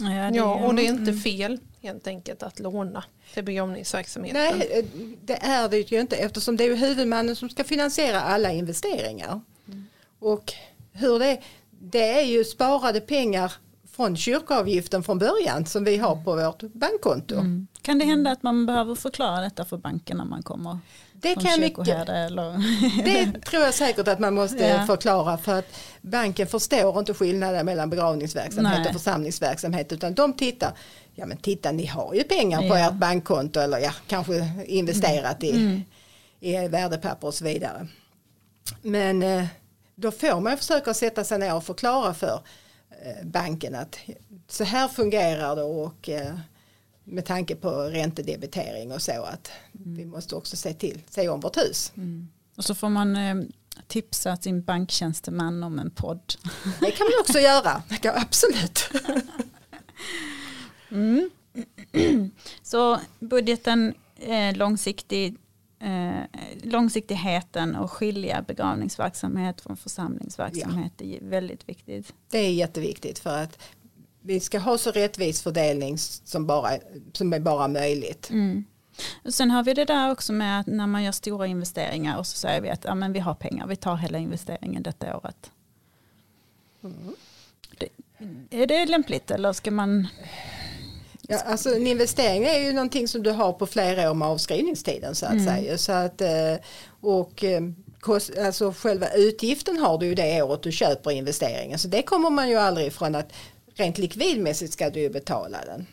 Ja, 0.00 0.30
ja, 0.34 0.66
och 0.66 0.74
det 0.74 0.86
är 0.86 0.88
inte 0.88 1.12
fel 1.12 1.60
helt 1.80 2.06
enkelt 2.06 2.42
att 2.42 2.58
låna 2.58 3.04
till 3.34 3.44
begravningsverksamheten. 3.44 4.58
Nej, 4.58 4.88
det 5.22 5.36
är 5.42 5.68
det 5.68 5.92
ju 5.92 6.00
inte 6.00 6.16
eftersom 6.16 6.56
det 6.56 6.64
är 6.64 6.76
huvudmannen 6.76 7.36
som 7.36 7.50
ska 7.50 7.64
finansiera 7.64 8.20
alla 8.20 8.52
investeringar. 8.52 9.40
Mm. 9.66 9.86
Och 10.18 10.52
hur 10.92 11.18
det, 11.18 11.42
det 11.80 12.20
är 12.20 12.24
ju 12.24 12.44
sparade 12.44 13.00
pengar 13.00 13.52
från 13.90 14.16
kyrkoavgiften 14.16 15.02
från 15.02 15.18
början 15.18 15.66
som 15.66 15.84
vi 15.84 15.96
har 15.96 16.16
på 16.24 16.36
vårt 16.36 16.62
bankkonto. 16.62 17.34
Mm. 17.34 17.66
Kan 17.82 17.98
det 17.98 18.04
hända 18.04 18.30
att 18.30 18.42
man 18.42 18.66
behöver 18.66 18.94
förklara 18.94 19.40
detta 19.40 19.64
för 19.64 19.76
banken 19.76 20.16
när 20.16 20.24
man 20.24 20.42
kommer 20.42 20.78
det 21.20 21.34
kan 21.34 21.60
mycket, 21.60 22.08
eller? 22.08 22.52
Det 23.04 23.40
tror 23.40 23.62
jag 23.62 23.74
säkert 23.74 24.08
att 24.08 24.18
man 24.18 24.34
måste 24.34 24.64
ja. 24.64 24.86
förklara 24.86 25.38
för 25.38 25.58
att 25.58 25.64
banken 26.00 26.46
förstår 26.46 26.98
inte 26.98 27.14
skillnaden 27.14 27.66
mellan 27.66 27.90
begravningsverksamhet 27.90 28.78
Nej. 28.78 28.86
och 28.86 28.92
församlingsverksamhet 28.92 29.92
utan 29.92 30.14
de 30.14 30.32
tittar, 30.32 30.72
ja 31.14 31.26
men 31.26 31.36
titta 31.36 31.72
ni 31.72 31.86
har 31.86 32.14
ju 32.14 32.22
pengar 32.22 32.62
ja. 32.62 32.68
på 32.68 32.74
ert 32.74 32.92
bankkonto 32.92 33.60
eller 33.60 33.78
ja, 33.78 33.90
kanske 34.06 34.64
investerat 34.66 35.44
i, 35.44 35.50
mm. 35.50 35.82
i 36.40 36.68
värdepapper 36.68 37.26
och 37.26 37.34
så 37.34 37.44
vidare. 37.44 37.86
Men 38.82 39.22
eh, 39.22 39.44
då 40.00 40.10
får 40.10 40.40
man 40.40 40.56
försöka 40.56 40.94
sätta 40.94 41.24
sig 41.24 41.38
ner 41.38 41.54
och 41.54 41.64
förklara 41.64 42.14
för 42.14 42.42
eh, 42.90 43.26
banken 43.26 43.74
att 43.74 43.98
så 44.48 44.64
här 44.64 44.88
fungerar 44.88 45.56
det 45.56 45.62
och 45.62 46.08
eh, 46.08 46.38
med 47.04 47.24
tanke 47.24 47.56
på 47.56 47.70
räntedebitering 47.70 48.92
och 48.92 49.02
så 49.02 49.22
att 49.22 49.50
mm. 49.74 49.94
vi 49.96 50.04
måste 50.04 50.36
också 50.36 50.56
se 50.56 50.74
till, 50.74 51.02
se 51.10 51.28
om 51.28 51.40
vårt 51.40 51.56
hus. 51.56 51.92
Mm. 51.96 52.28
Och 52.56 52.64
så 52.64 52.74
får 52.74 52.88
man 52.88 53.16
eh, 53.16 53.36
tipsa 53.86 54.36
sin 54.36 54.62
banktjänsteman 54.62 55.62
om 55.62 55.78
en 55.78 55.90
podd. 55.90 56.34
Det 56.80 56.90
kan 56.90 57.04
man 57.04 57.20
också 57.20 57.38
göra, 57.38 57.82
absolut. 58.02 58.90
Mm. 60.90 61.30
Så 62.62 63.00
budgeten 63.18 63.94
är 64.16 64.54
långsiktig, 64.54 65.36
eh, 65.80 66.20
långsiktigheten 66.62 67.76
och 67.76 67.92
skilja 67.92 68.42
begravningsverksamhet 68.42 69.60
från 69.60 69.76
församlingsverksamhet 69.76 70.92
ja. 70.96 71.06
är 71.06 71.20
väldigt 71.22 71.68
viktigt. 71.68 72.14
Det 72.30 72.38
är 72.38 72.52
jätteviktigt 72.52 73.18
för 73.18 73.42
att 73.42 73.58
vi 74.20 74.40
ska 74.40 74.58
ha 74.58 74.78
så 74.78 74.90
rättvis 74.90 75.42
fördelning 75.42 75.98
som, 75.98 76.46
bara, 76.46 76.70
som 77.12 77.32
är 77.32 77.40
bara 77.40 77.68
möjligt. 77.68 78.30
Mm. 78.30 78.64
Och 79.24 79.34
sen 79.34 79.50
har 79.50 79.62
vi 79.62 79.74
det 79.74 79.84
där 79.84 80.10
också 80.10 80.32
med 80.32 80.60
att 80.60 80.66
när 80.66 80.86
man 80.86 81.04
gör 81.04 81.12
stora 81.12 81.46
investeringar 81.46 82.18
och 82.18 82.26
så 82.26 82.36
säger 82.36 82.60
vi 82.60 82.70
att 82.70 82.84
ja, 82.84 82.94
men 82.94 83.12
vi 83.12 83.18
har 83.18 83.34
pengar, 83.34 83.66
vi 83.66 83.76
tar 83.76 83.96
hela 83.96 84.18
investeringen 84.18 84.82
detta 84.82 85.16
året. 85.16 85.50
Mm. 86.82 87.14
Det, 87.78 88.62
är 88.62 88.66
det 88.66 88.86
lämpligt 88.86 89.30
eller 89.30 89.52
ska 89.52 89.70
man? 89.70 90.08
Ja, 91.30 91.38
alltså 91.46 91.74
en 91.74 91.86
investering 91.86 92.44
är 92.44 92.58
ju 92.58 92.72
någonting 92.72 93.08
som 93.08 93.22
du 93.22 93.30
har 93.30 93.52
på 93.52 93.66
flera 93.66 94.10
år 94.10 94.14
med 94.14 94.28
avskrivningstiden 94.28 95.14
så 95.14 95.26
att 95.26 95.32
mm. 95.32 95.46
säga. 95.46 95.78
Så 95.78 95.92
att, 95.92 96.20
eh, 96.20 96.54
och 97.00 97.44
eh, 97.44 97.62
alltså 98.46 98.72
själva 98.72 99.08
utgiften 99.08 99.78
har 99.78 99.98
du 99.98 100.06
ju 100.06 100.14
det 100.14 100.42
året 100.42 100.62
du 100.62 100.72
köper 100.72 101.10
investeringen. 101.10 101.78
Så 101.78 101.88
det 101.88 102.02
kommer 102.02 102.30
man 102.30 102.48
ju 102.48 102.56
aldrig 102.56 102.86
ifrån 102.86 103.14
att 103.14 103.32
rent 103.74 103.98
likvidmässigt 103.98 104.72
ska 104.72 104.90
du 104.90 105.00
ju 105.00 105.10
betala 105.10 105.58
den. 105.66 105.86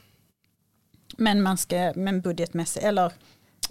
Men 1.17 1.41
man 1.41 1.57
ska, 1.57 1.93
men 1.95 2.21
budgetmässigt 2.21 2.85
eller 2.85 3.11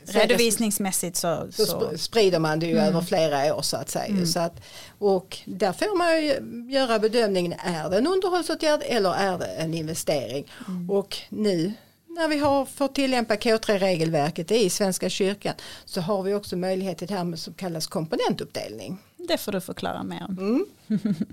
redovisningsmässigt 0.06 1.16
så, 1.16 1.48
så, 1.50 1.66
så, 1.66 1.98
sprider 1.98 2.38
man 2.38 2.58
det 2.58 2.66
ju 2.66 2.72
mm. 2.72 2.84
över 2.84 3.00
flera 3.00 3.54
år 3.54 3.62
så 3.62 3.76
att 3.76 3.90
säga. 3.90 4.06
Mm. 4.06 4.26
Så 4.26 4.40
att, 4.40 4.60
och 4.98 5.38
där 5.44 5.72
får 5.72 5.98
man 5.98 6.24
ju 6.24 6.72
göra 6.72 6.98
bedömningen, 6.98 7.52
är 7.52 7.90
det 7.90 7.98
en 7.98 8.06
underhållsåtgärd 8.06 8.82
eller 8.84 9.14
är 9.14 9.38
det 9.38 9.46
en 9.46 9.74
investering? 9.74 10.52
Mm. 10.68 10.90
Och 10.90 11.16
nu 11.28 11.72
när 12.16 12.28
vi 12.28 12.38
har 12.38 12.66
fått 12.66 12.94
tillämpa 12.94 13.34
K3-regelverket 13.34 14.52
i 14.52 14.70
Svenska 14.70 15.08
kyrkan 15.08 15.54
så 15.84 16.00
har 16.00 16.22
vi 16.22 16.34
också 16.34 16.56
möjlighet 16.56 16.98
till 16.98 17.08
det 17.08 17.14
här 17.14 17.24
med 17.24 17.38
som 17.38 17.54
kallas 17.54 17.86
komponentuppdelning. 17.86 18.98
Det 19.16 19.38
får 19.38 19.52
du 19.52 19.60
förklara 19.60 20.02
mer 20.02 20.24
om. 20.28 20.38
Mm. 20.38 21.14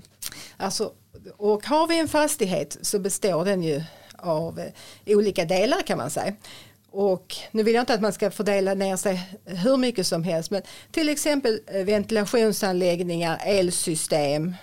Alltså, 0.56 0.92
och 1.36 1.66
har 1.66 1.88
vi 1.88 1.98
en 1.98 2.08
fastighet 2.08 2.78
så 2.82 2.98
består 2.98 3.44
den 3.44 3.62
ju 3.62 3.82
av 4.16 4.58
eh, 4.58 4.72
olika 5.06 5.44
delar 5.44 5.82
kan 5.82 5.98
man 5.98 6.10
säga. 6.10 6.34
Och 6.94 7.36
nu 7.50 7.62
vill 7.62 7.74
jag 7.74 7.82
inte 7.82 7.94
att 7.94 8.00
man 8.00 8.12
ska 8.12 8.30
fördela 8.30 8.74
ner 8.74 8.96
sig 8.96 9.38
hur 9.44 9.76
mycket 9.76 10.06
som 10.06 10.24
helst 10.24 10.50
men 10.50 10.62
till 10.90 11.08
exempel 11.08 11.60
eh, 11.66 11.84
ventilationsanläggningar, 11.84 13.40
elsystem, 13.44 14.54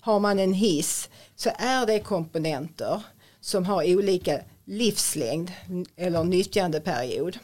har 0.00 0.20
man 0.20 0.38
en 0.38 0.52
hiss 0.52 1.08
så 1.36 1.50
är 1.58 1.86
det 1.86 1.98
komponenter 1.98 3.02
som 3.40 3.64
har 3.64 3.94
olika 3.96 4.40
livslängd 4.64 5.52
eller 5.96 6.24
nyttjandeperiod 6.24 7.38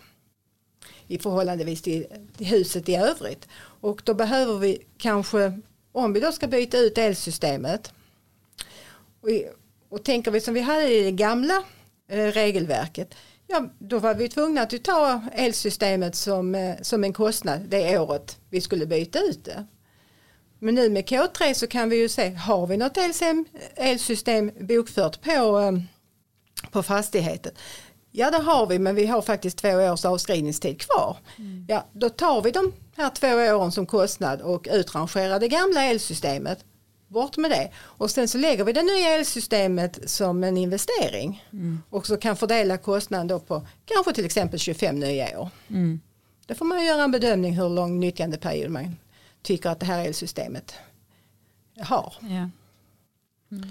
i 1.07 1.19
förhållandevis 1.19 1.83
till, 1.83 2.07
till 2.37 2.47
huset 2.47 2.89
i 2.89 2.95
övrigt. 2.95 3.49
Och 3.81 4.03
då 4.05 4.15
behöver 4.15 4.59
vi 4.59 4.79
kanske, 4.99 5.61
om 5.93 6.13
vi 6.13 6.21
då 6.21 6.33
ska 6.33 6.47
byta 6.47 6.79
ut 6.79 6.99
elsystemet 6.99 7.93
och, 9.21 9.29
och 9.89 10.05
tänker 10.05 10.31
vi 10.31 10.41
som 10.41 10.55
vi 10.55 10.61
hade 10.61 10.95
i 10.95 11.03
det 11.03 11.13
gamla 11.13 11.63
eh, 12.09 12.27
regelverket 12.27 13.15
Ja, 13.53 13.71
då 13.79 13.99
var 13.99 14.15
vi 14.15 14.29
tvungna 14.29 14.63
att 14.63 14.85
ta 14.85 15.21
elsystemet 15.33 16.15
som, 16.15 16.55
eh, 16.55 16.75
som 16.83 17.05
en 17.05 17.13
kostnad 17.13 17.61
det 17.69 17.99
året 17.99 18.39
vi 18.51 18.61
skulle 18.61 18.87
byta 18.87 19.19
ut 19.19 19.45
det. 19.45 19.67
Men 20.59 20.75
nu 20.75 20.91
med 20.91 21.05
K3 21.05 21.55
så 21.55 21.67
kan 21.67 21.89
vi 21.89 21.97
ju 21.97 22.09
se, 22.09 22.35
har 22.35 22.67
vi 22.67 22.77
något 22.77 22.99
elsystem 23.77 24.51
bokfört 24.61 25.23
på, 25.23 25.59
eh, 25.59 25.73
på 26.71 26.83
fastigheten? 26.83 27.53
Ja 28.11 28.31
det 28.31 28.39
har 28.39 28.67
vi 28.67 28.79
men 28.79 28.95
vi 28.95 29.07
har 29.07 29.23
faktiskt 29.23 29.59
två 29.59 29.69
års 29.69 30.05
avskrivningstid 30.05 30.81
kvar. 30.81 31.17
Mm. 31.39 31.65
Ja, 31.69 31.87
då 31.93 32.09
tar 32.09 32.43
vi 32.43 32.51
de 32.51 32.73
här 32.97 33.11
två 33.11 33.57
åren 33.57 33.73
som 33.73 33.87
kostnad 33.87 34.41
och 34.41 34.69
utrangerar 34.71 35.41
det 35.41 35.49
gamla 35.49 35.85
elsystemet. 35.85 36.65
Bort 37.11 37.37
med 37.37 37.51
det. 37.51 37.71
Och 37.79 38.11
sen 38.11 38.29
så 38.29 38.39
lägger 38.39 38.65
vi 38.65 38.73
det 38.73 38.83
nya 38.83 39.15
elsystemet 39.15 40.11
som 40.11 40.45
en 40.45 40.57
investering. 40.57 41.45
Mm. 41.53 41.83
Och 41.91 42.07
så 42.07 42.17
kan 42.17 42.37
fördela 42.37 42.79
kostnaden 42.79 43.27
då 43.27 43.41
på 43.41 43.67
kanske 43.85 44.13
till 44.13 44.25
exempel 44.25 44.59
25 44.59 44.99
nya 44.99 45.41
år. 45.41 45.49
Mm. 45.69 46.01
Då 46.47 46.55
får 46.55 46.65
man 46.65 46.85
göra 46.85 47.03
en 47.03 47.11
bedömning 47.11 47.57
hur 47.57 47.69
lång 47.69 48.01
nyttjandeperiod 48.01 48.71
man 48.71 48.97
tycker 49.43 49.71
att 49.71 49.81
det 49.81 49.87
här 49.87 50.05
elsystemet 50.07 50.75
har. 51.81 52.15
Ja. 52.21 52.51
Mm. 53.57 53.69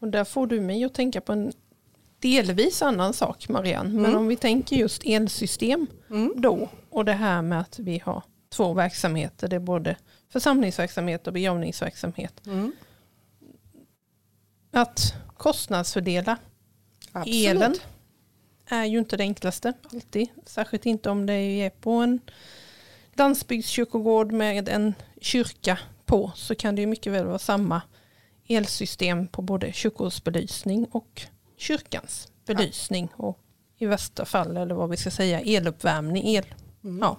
Och 0.00 0.08
där 0.08 0.24
får 0.24 0.46
du 0.46 0.60
mig 0.60 0.84
att 0.84 0.94
tänka 0.94 1.20
på 1.20 1.32
en 1.32 1.52
delvis 2.18 2.82
annan 2.82 3.12
sak 3.12 3.48
Marianne. 3.48 3.90
Men 3.94 4.04
Mm. 4.04 4.16
om 4.18 4.28
vi 4.28 4.36
tänker 4.36 4.76
just 4.76 5.02
elsystem 5.04 5.86
Mm. 6.10 6.32
då 6.36 6.68
och 6.90 7.04
det 7.04 7.12
här 7.12 7.42
med 7.42 7.60
att 7.60 7.78
vi 7.78 7.98
har 7.98 8.22
två 8.52 8.72
verksamheter. 8.74 9.48
Det 9.48 9.56
är 9.56 9.60
både 9.60 9.96
församlingsverksamhet 10.32 11.26
och 11.26 11.32
begravningsverksamhet. 11.32 12.46
Mm. 12.46 12.72
Att 14.70 15.14
kostnadsfördela 15.36 16.36
Absolut. 17.12 17.46
elen 17.46 17.74
är 18.66 18.84
ju 18.84 18.98
inte 18.98 19.16
det 19.16 19.22
enklaste 19.22 19.72
alltid. 19.92 20.28
Särskilt 20.46 20.86
inte 20.86 21.10
om 21.10 21.26
det 21.26 21.34
är 21.34 21.70
på 21.70 21.90
en 21.90 22.20
landsbygdskyrkogård 23.14 24.32
med 24.32 24.68
en 24.68 24.94
kyrka 25.20 25.78
på 26.04 26.32
så 26.34 26.54
kan 26.54 26.74
det 26.74 26.80
ju 26.80 26.86
mycket 26.86 27.12
väl 27.12 27.26
vara 27.26 27.38
samma 27.38 27.82
elsystem 28.48 29.28
på 29.28 29.42
både 29.42 29.72
kyrkogårdsbelysning 29.72 30.84
och 30.84 31.22
kyrkans 31.56 32.32
belysning 32.46 33.08
och 33.16 33.38
i 33.78 33.86
värsta 33.86 34.24
fall 34.24 34.56
eller 34.56 34.74
vad 34.74 34.90
vi 34.90 34.96
ska 34.96 35.10
säga 35.10 35.40
eluppvärmning. 35.40 36.28
El. 36.28 36.44
Mm. 36.84 36.98
Ja. 36.98 37.18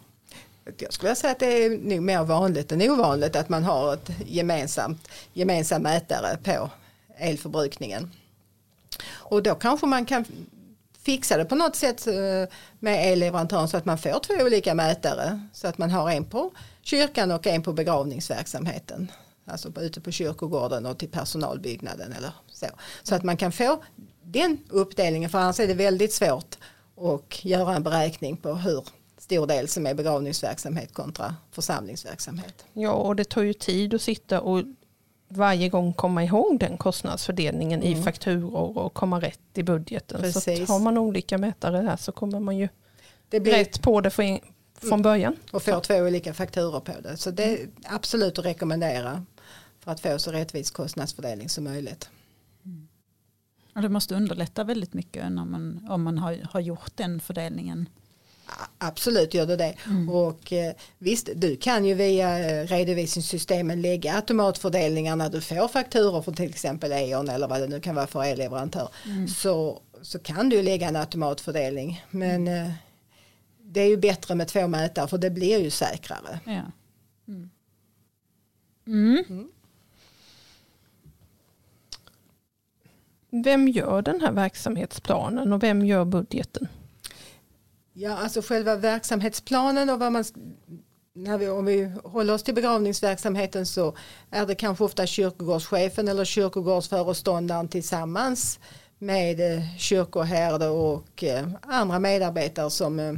Jag 0.78 0.94
skulle 0.94 1.16
säga 1.16 1.32
att 1.32 1.40
det 1.40 1.66
är 1.66 1.70
nog 1.70 2.02
mer 2.02 2.24
vanligt 2.24 2.72
än 2.72 2.82
ovanligt 2.82 3.36
att 3.36 3.50
man 3.50 3.64
har 3.64 3.94
ett 3.94 4.10
gemensamt 4.26 5.08
gemensam 5.34 5.82
mätare 5.82 6.38
på 6.44 6.70
elförbrukningen. 7.18 8.12
Och 9.06 9.44
då 9.44 9.56
kanske 9.56 9.86
man 9.86 10.06
kan 10.06 10.26
fixa 11.04 11.38
det 11.38 11.46
på 11.46 11.56
något 11.56 11.76
sätt 11.76 12.08
eh, 12.08 12.14
med 12.80 13.12
elleverantören 13.12 13.68
så 13.68 13.78
att 13.78 13.86
man 13.86 13.98
får 13.98 14.20
två 14.20 14.34
olika 14.46 14.74
mätare. 14.74 15.48
Så 15.54 15.68
att 15.68 15.78
man 15.78 15.92
har 15.92 16.12
en 16.12 16.26
på 16.26 16.52
kyrkan 16.82 17.32
och 17.32 17.48
en 17.48 17.64
på 17.64 17.74
begravningsverksamheten. 17.74 19.12
Alltså 19.46 19.72
ute 19.80 20.02
på 20.02 20.12
kyrkogården 20.12 20.86
och 20.86 20.98
till 20.98 21.10
personalbyggnaden 21.10 22.14
eller 22.14 22.34
så. 22.48 22.66
Så 23.04 23.16
att 23.16 23.24
man 23.24 23.38
kan 23.38 23.52
få 23.52 23.84
den 24.24 24.58
uppdelningen 24.70 25.30
för 25.30 25.38
annars 25.38 25.60
är 25.60 25.68
det 25.68 25.74
väldigt 25.74 26.14
svårt 26.14 26.58
att 26.98 27.46
göra 27.46 27.76
en 27.76 27.84
beräkning 27.84 28.38
på 28.38 28.54
hur 28.54 28.84
stor 29.34 29.48
del 29.48 29.68
som 29.68 29.88
är 29.88 29.94
begravningsverksamhet 29.94 30.94
kontra 30.94 31.36
församlingsverksamhet. 31.52 32.66
ja, 32.74 32.92
och 32.92 33.16
det 33.16 33.30
tar 33.30 33.42
ju 33.42 33.54
tid 33.54 33.94
att 33.94 34.02
sitta 34.02 34.42
och 34.42 34.64
varje 35.28 35.70
gång 35.70 35.94
komma 35.94 36.24
ihåg 36.24 36.60
den 36.60 36.78
kostnadsfördelningen 36.78 37.84
i 37.84 38.04
fakturor 38.04 38.78
och 38.78 38.94
komma 38.94 39.20
rätt 39.22 39.40
i 39.54 39.64
budgeten. 39.64 40.18
Så 40.18 40.24
Precis. 40.24 40.62
att 40.62 40.70
har 40.70 40.80
man 40.80 40.98
olika 40.98 41.38
mätare 41.38 41.82
där 41.82 41.98
så 41.98 42.12
kommer 42.12 42.40
man 42.40 42.58
ju 42.58 42.70
Det 43.30 43.40
blir 43.40 43.54
rätt 43.54 43.82
på 43.82 44.02
det 44.02 44.10
från, 44.10 44.40
från 44.76 45.02
början. 45.02 45.36
och 45.52 45.64
får 45.64 45.80
två 45.80 45.96
olika 45.96 46.34
fakturor 46.34 46.80
på 46.80 46.92
det. 47.04 47.18
Så 47.18 47.32
det 47.32 47.44
är 47.44 47.68
absolut 47.84 48.40
att 48.40 48.46
rekommendera 48.46 49.26
för 49.80 49.92
att 49.92 50.00
få 50.00 50.20
så 50.20 50.32
rättvis 50.32 50.72
kostnadsfördelning 50.72 51.50
som 51.50 51.64
möjligt. 51.64 52.10
Och 53.76 53.82
det 53.82 53.90
måste 53.90 54.16
underlätta 54.16 54.64
väldigt 54.64 54.94
mycket 54.94 55.32
när 55.32 55.46
man, 55.46 55.88
om 55.90 56.04
man 56.04 56.18
har, 56.18 56.40
har 56.52 56.60
gjort 56.60 56.92
den 56.96 57.20
fördelningen. 57.20 57.90
Absolut 58.78 59.34
gör 59.34 59.46
det 59.46 59.56
det. 59.56 59.76
Och 60.12 60.54
eh, 60.54 60.74
visst, 60.98 61.30
du 61.36 61.56
kan 61.56 61.86
ju 61.86 61.94
via 61.94 62.40
eh, 62.40 62.68
redovisningssystemen 62.68 63.82
lägga 63.82 64.14
automatfördelningar 64.14 65.16
när 65.16 65.30
du 65.30 65.42
får 65.42 65.68
fakturor 65.68 66.22
från 66.22 66.34
till 66.34 66.50
exempel 66.50 66.92
E.ON 66.92 67.30
eller 67.30 67.48
vad 67.48 67.62
det 67.62 67.68
nu 67.68 67.80
kan 67.80 67.96
vara 67.96 68.08
för 68.08 68.24
elleverantör. 68.24 68.90
Så, 69.28 69.82
så 70.02 70.20
kan 70.20 70.50
du 70.50 70.62
lägga 70.62 70.88
en 70.88 70.96
automatfördelning. 70.96 72.06
Men 72.10 72.48
eh, 72.48 72.72
det 73.62 73.82
är 73.82 73.88
ju 73.88 73.98
bättre 73.98 74.36
med 74.36 74.48
två 74.48 74.68
mätare 74.68 75.08
för 75.08 75.18
det 75.18 75.30
blir 75.30 75.60
ju 75.60 75.70
säkrare. 75.70 76.40
Ja. 76.46 76.62
Mm. 77.28 77.50
Mm. 78.88 79.50
Vem 83.30 83.68
gör 83.68 84.02
den 84.02 84.22
här 84.22 84.32
verksamhetsplanen 84.32 85.54
och 85.54 85.64
vem 85.64 85.86
gör 85.86 86.06
budgeten? 86.06 86.68
Ja, 87.94 88.18
alltså 88.18 88.42
själva 88.42 88.76
verksamhetsplanen 88.76 89.90
och 89.90 90.00
vad 90.00 90.12
man 90.12 90.24
när 91.16 91.38
vi, 91.38 91.50
om 91.50 91.66
vi 91.66 91.92
håller 92.04 92.34
oss 92.34 92.44
till 92.44 92.56
begravningsverksamheten 92.56 93.66
så 93.66 93.96
är 94.30 94.46
det 94.46 94.56
kanske 94.56 94.84
ofta 94.84 95.06
kyrkogårdschefen 95.06 96.08
eller 96.08 96.26
kyrkogårdsföreståndaren 96.26 97.68
tillsammans 97.68 98.60
med 98.98 99.40
eh, 99.40 99.78
kyrkoherde 99.78 100.68
och 100.68 101.24
eh, 101.24 101.48
andra 101.62 102.00
medarbetare 102.00 102.70
som 102.70 103.00
eh, 103.00 103.14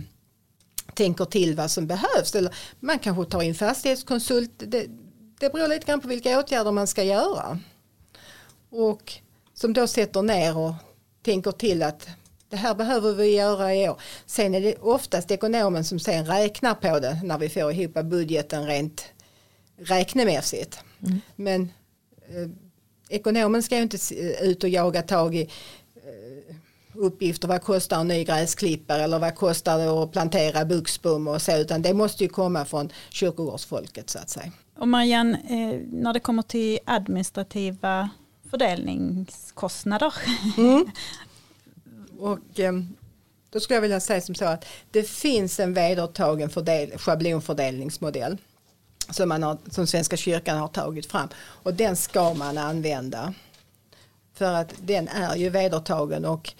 tänker 0.93 1.25
till 1.25 1.55
vad 1.55 1.71
som 1.71 1.88
behövs. 1.88 2.35
Eller 2.35 2.55
man 2.79 2.99
kanske 2.99 3.25
tar 3.25 3.41
in 3.41 3.55
fastighetskonsult. 3.55 4.51
Det, 4.57 4.85
det 5.39 5.53
beror 5.53 5.67
lite 5.67 5.85
grann 5.85 6.01
på 6.01 6.07
vilka 6.07 6.39
åtgärder 6.39 6.71
man 6.71 6.88
ska 6.88 7.03
göra. 7.03 7.59
Och 8.69 9.13
som 9.53 9.73
då 9.73 9.88
sätter 9.88 10.21
ner 10.21 10.57
och 10.57 10.73
tänker 11.23 11.51
till 11.51 11.83
att 11.83 12.07
det 12.56 12.60
här 12.62 12.76
behöver 12.76 13.13
vi 13.13 13.36
göra 13.36 13.76
i 13.76 13.89
år. 13.89 14.02
Sen 14.26 14.56
är 14.56 14.62
det 14.62 14.76
oftast 14.76 15.32
ekonomen 15.32 15.84
som 15.84 16.00
sen 16.00 16.26
räknar 16.26 16.74
på 16.76 17.00
det 17.00 17.20
när 17.24 17.38
vi 17.38 17.50
får 17.50 17.72
ihop 17.72 17.94
budgeten 17.94 18.65
rent 18.68 19.06
räknemässigt. 19.80 20.80
Men 21.36 21.62
eh, 22.30 22.50
ekonomen 23.10 23.63
ska 23.63 23.76
ju 23.76 23.82
inte 23.82 23.96
s- 23.98 24.12
ut 24.41 24.63
och 24.63 24.70
jaga 24.70 25.02
tag 25.02 25.36
i 25.36 25.41
eh, 25.96 26.56
uppgifter. 26.96 27.48
Vad 27.48 27.62
kostar 27.62 28.00
en 28.00 28.08
ny 28.08 28.24
gräsklippare 28.24 29.04
eller 29.04 29.20
vad 29.20 29.36
kostar 29.36 29.78
det 29.78 29.89
att 29.89 30.12
plantera 30.12 30.65
buxbom 30.65 31.28
och 31.28 31.41
så. 31.41 31.58
Utan 31.58 31.82
det 31.82 31.94
måste 31.94 32.24
ju 32.24 32.30
komma 32.30 32.65
från 32.65 32.89
kyrkogårdsfolket 33.10 34.10
så 34.10 34.20
att 34.20 34.30
säga. 34.30 34.52
Och 34.78 34.88
Marianne, 34.88 35.38
eh, 35.50 35.80
när 35.91 36.13
det 36.13 36.20
kommer 36.20 36.41
till 36.44 36.80
administrativa 36.86 38.10
fördelningskostnader. 38.50 40.13
Och 42.19 42.60
ehm, 42.60 42.95
då 43.49 43.60
skulle 43.60 43.75
jag 43.75 43.82
vilja 43.82 43.99
säga 43.99 44.21
som 44.21 44.36
så 44.36 44.45
att 44.45 44.65
det 44.91 45.04
finns 45.04 45.60
en 45.60 45.73
vedertagen 45.73 46.49
fördel, 46.49 46.97
schablonfördelningsmodell 46.97 48.38
som, 49.10 49.30
man 49.30 49.43
har, 49.43 49.58
som 49.69 49.88
Svenska 49.88 50.17
kyrkan 50.17 50.58
har 50.58 50.67
tagit 50.67 51.06
fram 51.06 51.30
och 51.38 51.73
den 51.73 51.95
ska 51.95 52.34
man 52.34 52.58
använda. 52.58 53.34
För 54.34 54.54
att 54.54 54.73
den 54.82 55.08
är 55.08 55.36
ju 55.36 55.49
vedertagen 55.49 56.25
och 56.25 56.54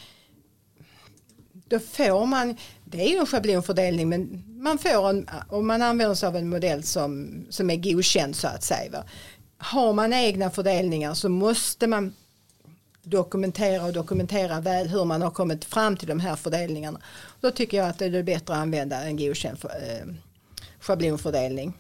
då 1.68 1.80
får 1.80 2.26
man, 2.26 2.58
det 2.86 3.02
är 3.02 3.10
ju 3.10 3.18
en 3.18 3.26
schablonfördelning 3.26 4.10
men 4.10 4.44
man 4.48 4.78
får 4.78 5.10
en, 5.10 5.30
om 5.50 5.68
man 5.68 5.82
använder 5.82 6.16
sig 6.16 6.28
av 6.28 6.36
en 6.36 6.50
modell 6.50 6.84
som, 6.84 7.46
som 7.50 7.70
är 7.70 7.76
godkänd 7.76 8.36
så 8.36 8.48
att 8.48 8.64
säga. 8.64 8.92
Va? 8.92 9.04
Har 9.58 9.94
man 9.94 10.14
egna 10.14 10.50
fördelningar 10.50 11.14
så 11.14 11.30
måste 11.30 11.88
man 11.88 12.14
dokumentera 13.06 13.86
och 13.86 13.94
dokumentera 13.94 14.60
väl 14.60 14.88
hur 14.88 15.06
man 15.06 15.22
har 15.22 15.32
kommit 15.32 15.66
fram 15.66 15.98
till 15.98 16.08
de 16.08 16.20
här 16.20 16.36
fördelningarna. 16.36 17.00
Då 17.42 17.52
tycker 17.52 17.78
jag 17.78 17.90
att 17.90 18.00
det 18.00 18.06
är 18.06 18.24
bättre 18.24 18.54
att 18.54 18.60
använda 18.60 19.04
en 19.04 19.18
godkänd 19.18 19.58
eh, 19.64 20.14
schablonfördelning. 20.80 21.74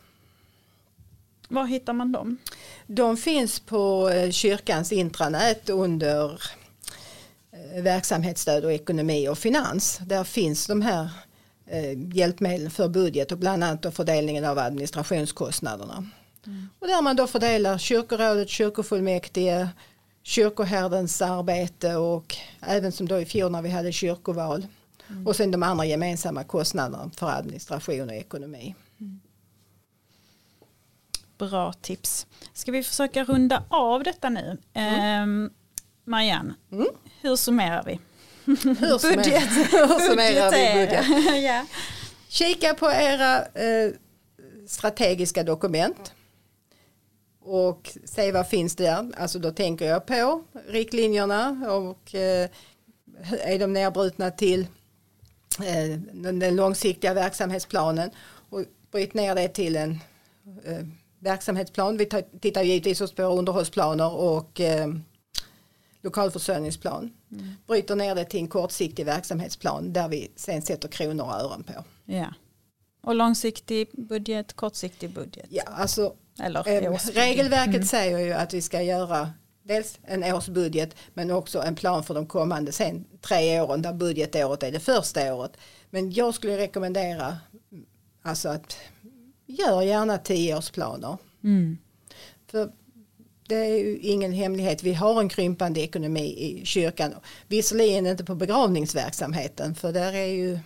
Var 1.47 1.65
hittar 1.65 1.93
man 1.93 2.11
dem? 2.11 2.37
De 2.87 3.17
finns 3.17 3.59
på 3.59 4.09
eh, 4.09 4.31
kyrkans 4.31 4.91
intranät 4.91 5.69
under 5.69 6.41
eh, 7.51 7.83
verksamhetsstöd 7.83 8.65
och 8.65 8.73
ekonomi 8.73 9.29
och 9.29 9.37
finans. 9.37 9.99
Där 10.05 10.23
finns 10.23 10.67
de 10.67 10.81
här 10.81 11.09
hjälpmedlen 12.13 12.71
för 12.71 12.87
budget 12.87 13.31
och 13.31 13.37
bland 13.37 13.63
annat 13.63 13.95
fördelningen 13.95 14.45
av 14.45 14.59
administrationskostnaderna. 14.59 16.09
Och 16.79 16.87
där 16.87 17.01
man 17.01 17.15
då 17.15 17.27
fördelar 17.27 17.77
kyrkorådet, 17.77 18.49
kyrkofullmäktige, 18.49 19.67
kyrkoherdens 20.25 21.21
arbete 21.21 21.95
och 21.95 22.35
även 22.61 22.91
som 22.91 23.07
då 23.07 23.19
i 23.19 23.25
fjol 23.25 23.51
när 23.51 23.61
vi 23.61 23.69
hade 23.69 23.91
kyrkoval. 23.91 24.67
Och 25.25 25.35
sen 25.35 25.51
de 25.51 25.63
andra 25.63 25.85
gemensamma 25.85 26.43
kostnaderna 26.43 27.11
för 27.17 27.29
administration 27.29 28.09
och 28.09 28.15
ekonomi. 28.15 28.75
Bra 31.37 31.73
tips. 31.73 32.27
Ska 32.53 32.71
vi 32.71 32.83
försöka 32.83 33.23
runda 33.23 33.63
av 33.69 34.03
detta 34.03 34.29
nu? 34.29 34.57
Mm. 34.73 35.49
Marianne, 36.03 36.53
Mm. 36.71 36.87
hur 37.21 37.35
summerar 37.35 37.83
vi? 37.83 37.99
Hur 38.45 38.55
Budget. 39.15 39.49
hur 39.71 39.99
summerar 40.09 40.51
vi 40.51 40.85
budget? 40.85 41.43
ja. 41.43 41.65
Kika 42.27 42.73
på 42.73 42.91
era 42.91 43.41
eh, 43.45 43.91
strategiska 44.67 45.43
dokument 45.43 46.13
och 47.45 47.97
se 48.05 48.31
vad 48.31 48.47
finns 48.47 48.75
där. 48.75 49.11
Alltså 49.17 49.39
då 49.39 49.51
tänker 49.51 49.85
jag 49.85 50.05
på 50.05 50.43
riktlinjerna 50.67 51.71
och 51.71 52.15
eh, 52.15 52.49
är 53.41 53.59
de 53.59 53.73
nedbrutna 53.73 54.31
till 54.31 54.61
eh, 55.59 55.99
den, 56.13 56.55
långsiktiga 56.55 57.13
verksamhetsplanen 57.13 58.09
och 58.49 58.63
bryt 58.91 59.13
ner 59.13 59.35
det 59.35 59.47
till 59.47 59.75
en 59.75 59.91
eh, 60.63 60.85
verksamhetsplan. 61.19 61.97
Vi 61.97 62.05
tar, 62.05 62.39
tittar 62.39 62.63
givetvis 62.63 63.01
också 63.01 63.15
på 63.15 63.23
underhållsplaner 63.23 64.13
och 64.13 64.61
eh, 64.61 64.87
lokalförsörjningsplan. 66.01 67.13
Bryter 67.67 67.95
ner 67.95 68.15
det 68.15 68.25
till 68.25 68.39
en 68.39 68.47
kortsiktig 68.47 69.05
verksamhetsplan 69.05 69.93
där 69.93 70.07
vi 70.07 70.31
sen 70.35 70.61
sätter 70.61 70.87
kronor 70.87 71.25
och 71.25 71.33
ören 71.33 71.63
på. 71.63 71.73
ja. 72.05 72.33
Och 73.05 73.15
långsiktig 73.15 73.89
budget, 73.93 74.53
kortsiktig 74.53 75.09
budget. 75.09 75.45
Ja, 75.49 75.63
alltså 75.65 76.13
Eller 76.39 76.67
eh, 76.67 76.97
regelverket 77.13 77.87
säger 77.87 78.19
ju 78.19 78.33
att 78.33 78.53
vi 78.53 78.61
ska 78.61 78.81
göra 78.81 79.31
dels 79.63 79.99
en 80.03 80.23
årsbudget 80.23 80.95
men 81.13 81.31
också 81.31 81.61
en 81.61 81.75
plan 81.75 82.03
för 82.03 82.13
de 82.13 82.25
kommande 82.25 82.71
sen, 82.71 83.05
tre 83.21 83.61
åren 83.61 83.81
där 83.81 83.93
budgetåret 83.93 84.63
är 84.63 84.71
det 84.71 84.79
första 84.79 85.35
året. 85.35 85.51
Men 85.89 86.11
jag 86.11 86.33
skulle 86.33 86.57
rekommendera 86.57 87.37
alltså 88.21 88.49
att 88.49 88.77
gör 89.45 89.81
gärna 89.81 90.17
tioårsplaner. 90.17 91.17
Mm. 91.43 91.77
För 92.51 92.71
det 93.47 93.55
är 93.55 93.77
ju 93.77 93.97
ingen 93.97 94.31
hemlighet, 94.31 94.83
vi 94.83 94.93
har 94.93 95.19
en 95.19 95.29
krympande 95.29 95.81
ekonomi 95.81 96.35
i 96.37 96.65
kyrkan. 96.65 97.13
Visserligen 97.47 98.07
inte 98.07 98.23
på 98.23 98.35
begravningsverksamheten 98.35 99.75
för 99.75 99.93
där 99.93 100.13
är 100.13 100.25
ju 100.25 100.59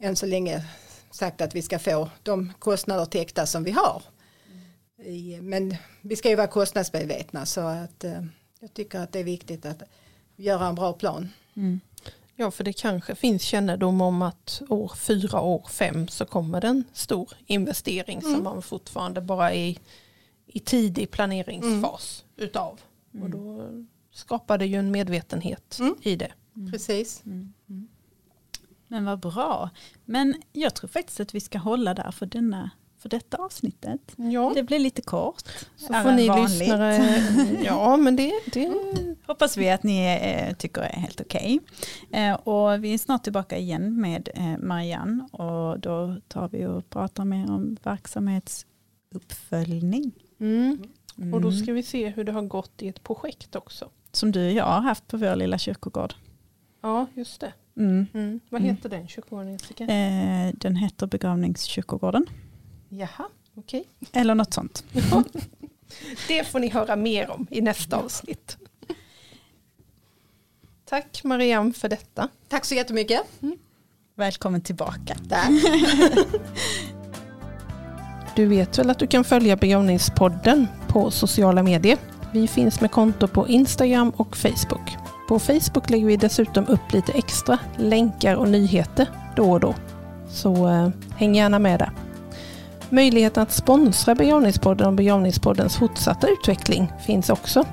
än 0.00 0.16
så 0.16 0.26
länge 0.26 0.64
sagt 1.10 1.40
att 1.40 1.54
vi 1.54 1.62
ska 1.62 1.78
få 1.78 2.10
de 2.22 2.52
kostnader 2.58 3.04
täckta 3.04 3.46
som 3.46 3.64
vi 3.64 3.70
har. 3.70 4.02
Men 5.42 5.76
vi 6.00 6.16
ska 6.16 6.28
ju 6.28 6.36
vara 6.36 6.46
kostnadsmedvetna 6.46 7.46
så 7.46 7.60
att 7.60 8.04
eh, 8.04 8.24
jag 8.60 8.74
tycker 8.74 8.98
att 9.00 9.12
det 9.12 9.18
är 9.18 9.24
viktigt 9.24 9.66
att 9.66 9.82
göra 10.36 10.66
en 10.66 10.74
bra 10.74 10.92
plan. 10.92 11.28
Mm. 11.56 11.80
Ja, 12.36 12.50
för 12.50 12.64
det 12.64 12.72
kanske 12.72 13.14
finns 13.14 13.42
kännedom 13.42 14.00
om 14.00 14.22
att 14.22 14.62
år 14.68 14.92
fyra, 14.96 15.40
år 15.40 15.66
fem 15.70 16.08
så 16.08 16.24
kommer 16.24 16.60
det 16.60 16.68
en 16.68 16.84
stor 16.92 17.32
investering 17.46 18.18
Mm. 18.18 18.34
som 18.34 18.44
man 18.44 18.62
fortfarande 18.62 19.20
bara 19.20 19.52
är 19.52 19.64
i, 19.66 19.78
i 20.46 20.60
tidig 20.60 21.10
planeringsfas 21.10 22.24
utav. 22.36 22.80
Mm. 23.14 23.24
Och 23.24 23.30
då 23.30 23.68
skapar 24.12 24.58
det 24.58 24.66
ju 24.66 24.76
en 24.76 24.90
medvetenhet 24.90 25.76
Mm. 25.80 25.94
i 26.02 26.16
det. 26.16 26.32
Precis. 26.70 27.22
Men 28.90 29.04
vad 29.04 29.20
bra. 29.20 29.70
Men 30.04 30.34
jag 30.52 30.74
tror 30.74 30.88
faktiskt 30.88 31.20
att 31.20 31.34
vi 31.34 31.40
ska 31.40 31.58
hålla 31.58 31.94
där 31.94 32.10
för, 32.10 32.26
denna, 32.26 32.70
för 32.98 33.08
detta 33.08 33.36
avsnittet. 33.36 34.00
Ja, 34.16 34.52
Det 34.54 34.62
blir 34.62 34.78
lite 34.78 35.02
kort. 35.02 35.42
så 35.76 35.86
får 35.94 36.12
ni 36.12 36.28
vanligt. 36.28 36.58
lyssnare, 36.60 37.22
ja 37.64 37.96
men 37.96 38.16
det, 38.16 38.32
det 38.52 38.72
Hoppas 39.26 39.56
vi 39.56 39.70
att 39.70 39.82
ni 39.82 40.18
eh, 40.22 40.54
tycker 40.56 40.80
är 40.82 40.92
helt 40.92 41.20
okej. 41.20 41.60
Eh, 42.12 42.34
och 42.34 42.84
vi 42.84 42.94
är 42.94 42.98
snart 42.98 43.22
tillbaka 43.24 43.58
igen 43.58 44.00
med 44.00 44.28
eh, 44.34 44.58
Marianne 44.58 45.28
och 45.32 45.80
då 45.80 46.16
tar 46.28 46.48
vi 46.48 46.66
och 46.66 46.90
pratar 46.90 47.24
mer 47.24 47.50
om 47.50 47.76
verksamhetsuppföljning. 47.82 50.12
mm. 50.40 50.78
Och 51.34 51.40
då 51.40 51.48
Mm. 51.48 51.60
ska 51.62 51.72
vi 51.72 51.82
se 51.82 52.08
hur 52.08 52.24
det 52.24 52.32
har 52.32 52.42
gått 52.42 52.82
i 52.82 52.88
ett 52.88 53.02
projekt 53.02 53.56
också. 53.56 53.88
Som 54.12 54.32
du 54.32 54.46
och 54.46 54.52
jag 54.52 54.64
har 54.64 54.80
haft 54.80 55.06
på 55.08 55.16
vår 55.16 55.36
lilla 55.36 55.58
kyrkogård. 55.58 56.14
Ja, 56.82 57.06
just 57.14 57.40
det. 57.40 57.52
Mm. 57.76 58.06
Mm. 58.14 58.40
Vad 58.48 58.60
Mm. 58.62 58.74
heter 58.76 58.88
den 58.88 59.08
kyrkogården 59.08 59.52
Jessica? 59.52 59.84
Eh, 59.84 60.52
den 60.54 60.76
heter 60.76 61.06
begravningskyrkogården. 61.06 62.26
Jaha, 62.88 63.24
okej. 63.54 63.84
Eller 64.12 64.34
något 64.34 64.54
sånt. 64.54 64.84
Det 66.28 66.44
får 66.44 66.58
ni 66.60 66.68
höra 66.68 66.96
mer 66.96 67.30
om 67.30 67.46
i 67.50 67.60
nästa 67.60 67.96
avsnitt. 67.96 68.56
Tack 70.84 71.24
Marianne 71.24 71.72
för 71.72 71.88
detta. 71.88 72.28
Tack 72.48 72.64
så 72.64 72.74
jättemycket. 72.74 73.20
Välkommen 74.14 74.60
tillbaka. 74.60 75.16
Tack. 75.28 75.50
Du 78.36 78.46
vet 78.46 78.78
väl 78.78 78.90
att 78.90 78.98
du 78.98 79.06
kan 79.06 79.24
följa 79.24 79.56
begravningspodden 79.56 80.66
på 80.88 81.10
sociala 81.10 81.62
medier? 81.62 81.98
Vi 82.32 82.48
finns 82.48 82.80
med 82.80 82.90
konto 82.90 83.28
på 83.28 83.48
Instagram 83.48 84.10
och 84.10 84.36
Facebook. 84.36 84.90
På 85.30 85.38
Facebook 85.38 85.90
lägger 85.90 86.06
vi 86.06 86.16
dessutom 86.16 86.66
upp 86.66 86.92
lite 86.92 87.12
extra 87.12 87.58
länkar 87.76 88.34
och 88.34 88.48
nyheter 88.48 89.06
då 89.36 89.52
och 89.52 89.60
då. 89.60 89.74
Så 90.28 90.68
eh, 90.68 90.88
häng 91.16 91.34
gärna 91.34 91.58
med 91.58 91.78
där. 91.78 91.90
Möjligheten 92.88 93.42
att 93.42 93.52
sponsra 93.52 94.14
begravningspodden 94.14 94.86
och 94.86 94.92
begravningspoddens 94.92 95.76
fortsatta 95.76 96.28
utveckling 96.28 96.92
finns 97.06 97.30
också. 97.30 97.64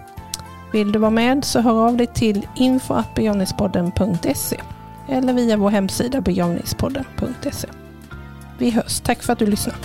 Vill 0.73 0.91
du 0.91 0.99
vara 0.99 1.11
med 1.11 1.45
så 1.45 1.59
hör 1.59 1.87
av 1.87 1.97
dig 1.97 2.07
till 2.07 2.47
info.begravningspodden.se 2.55 4.61
eller 5.09 5.33
via 5.33 5.57
vår 5.57 5.69
hemsida 5.69 6.21
begravningspodden.se. 6.21 7.67
Vi 8.57 8.69
hörs. 8.69 8.99
Tack 8.99 9.23
för 9.23 9.33
att 9.33 9.39
du 9.39 9.45
lyssnade. 9.45 9.77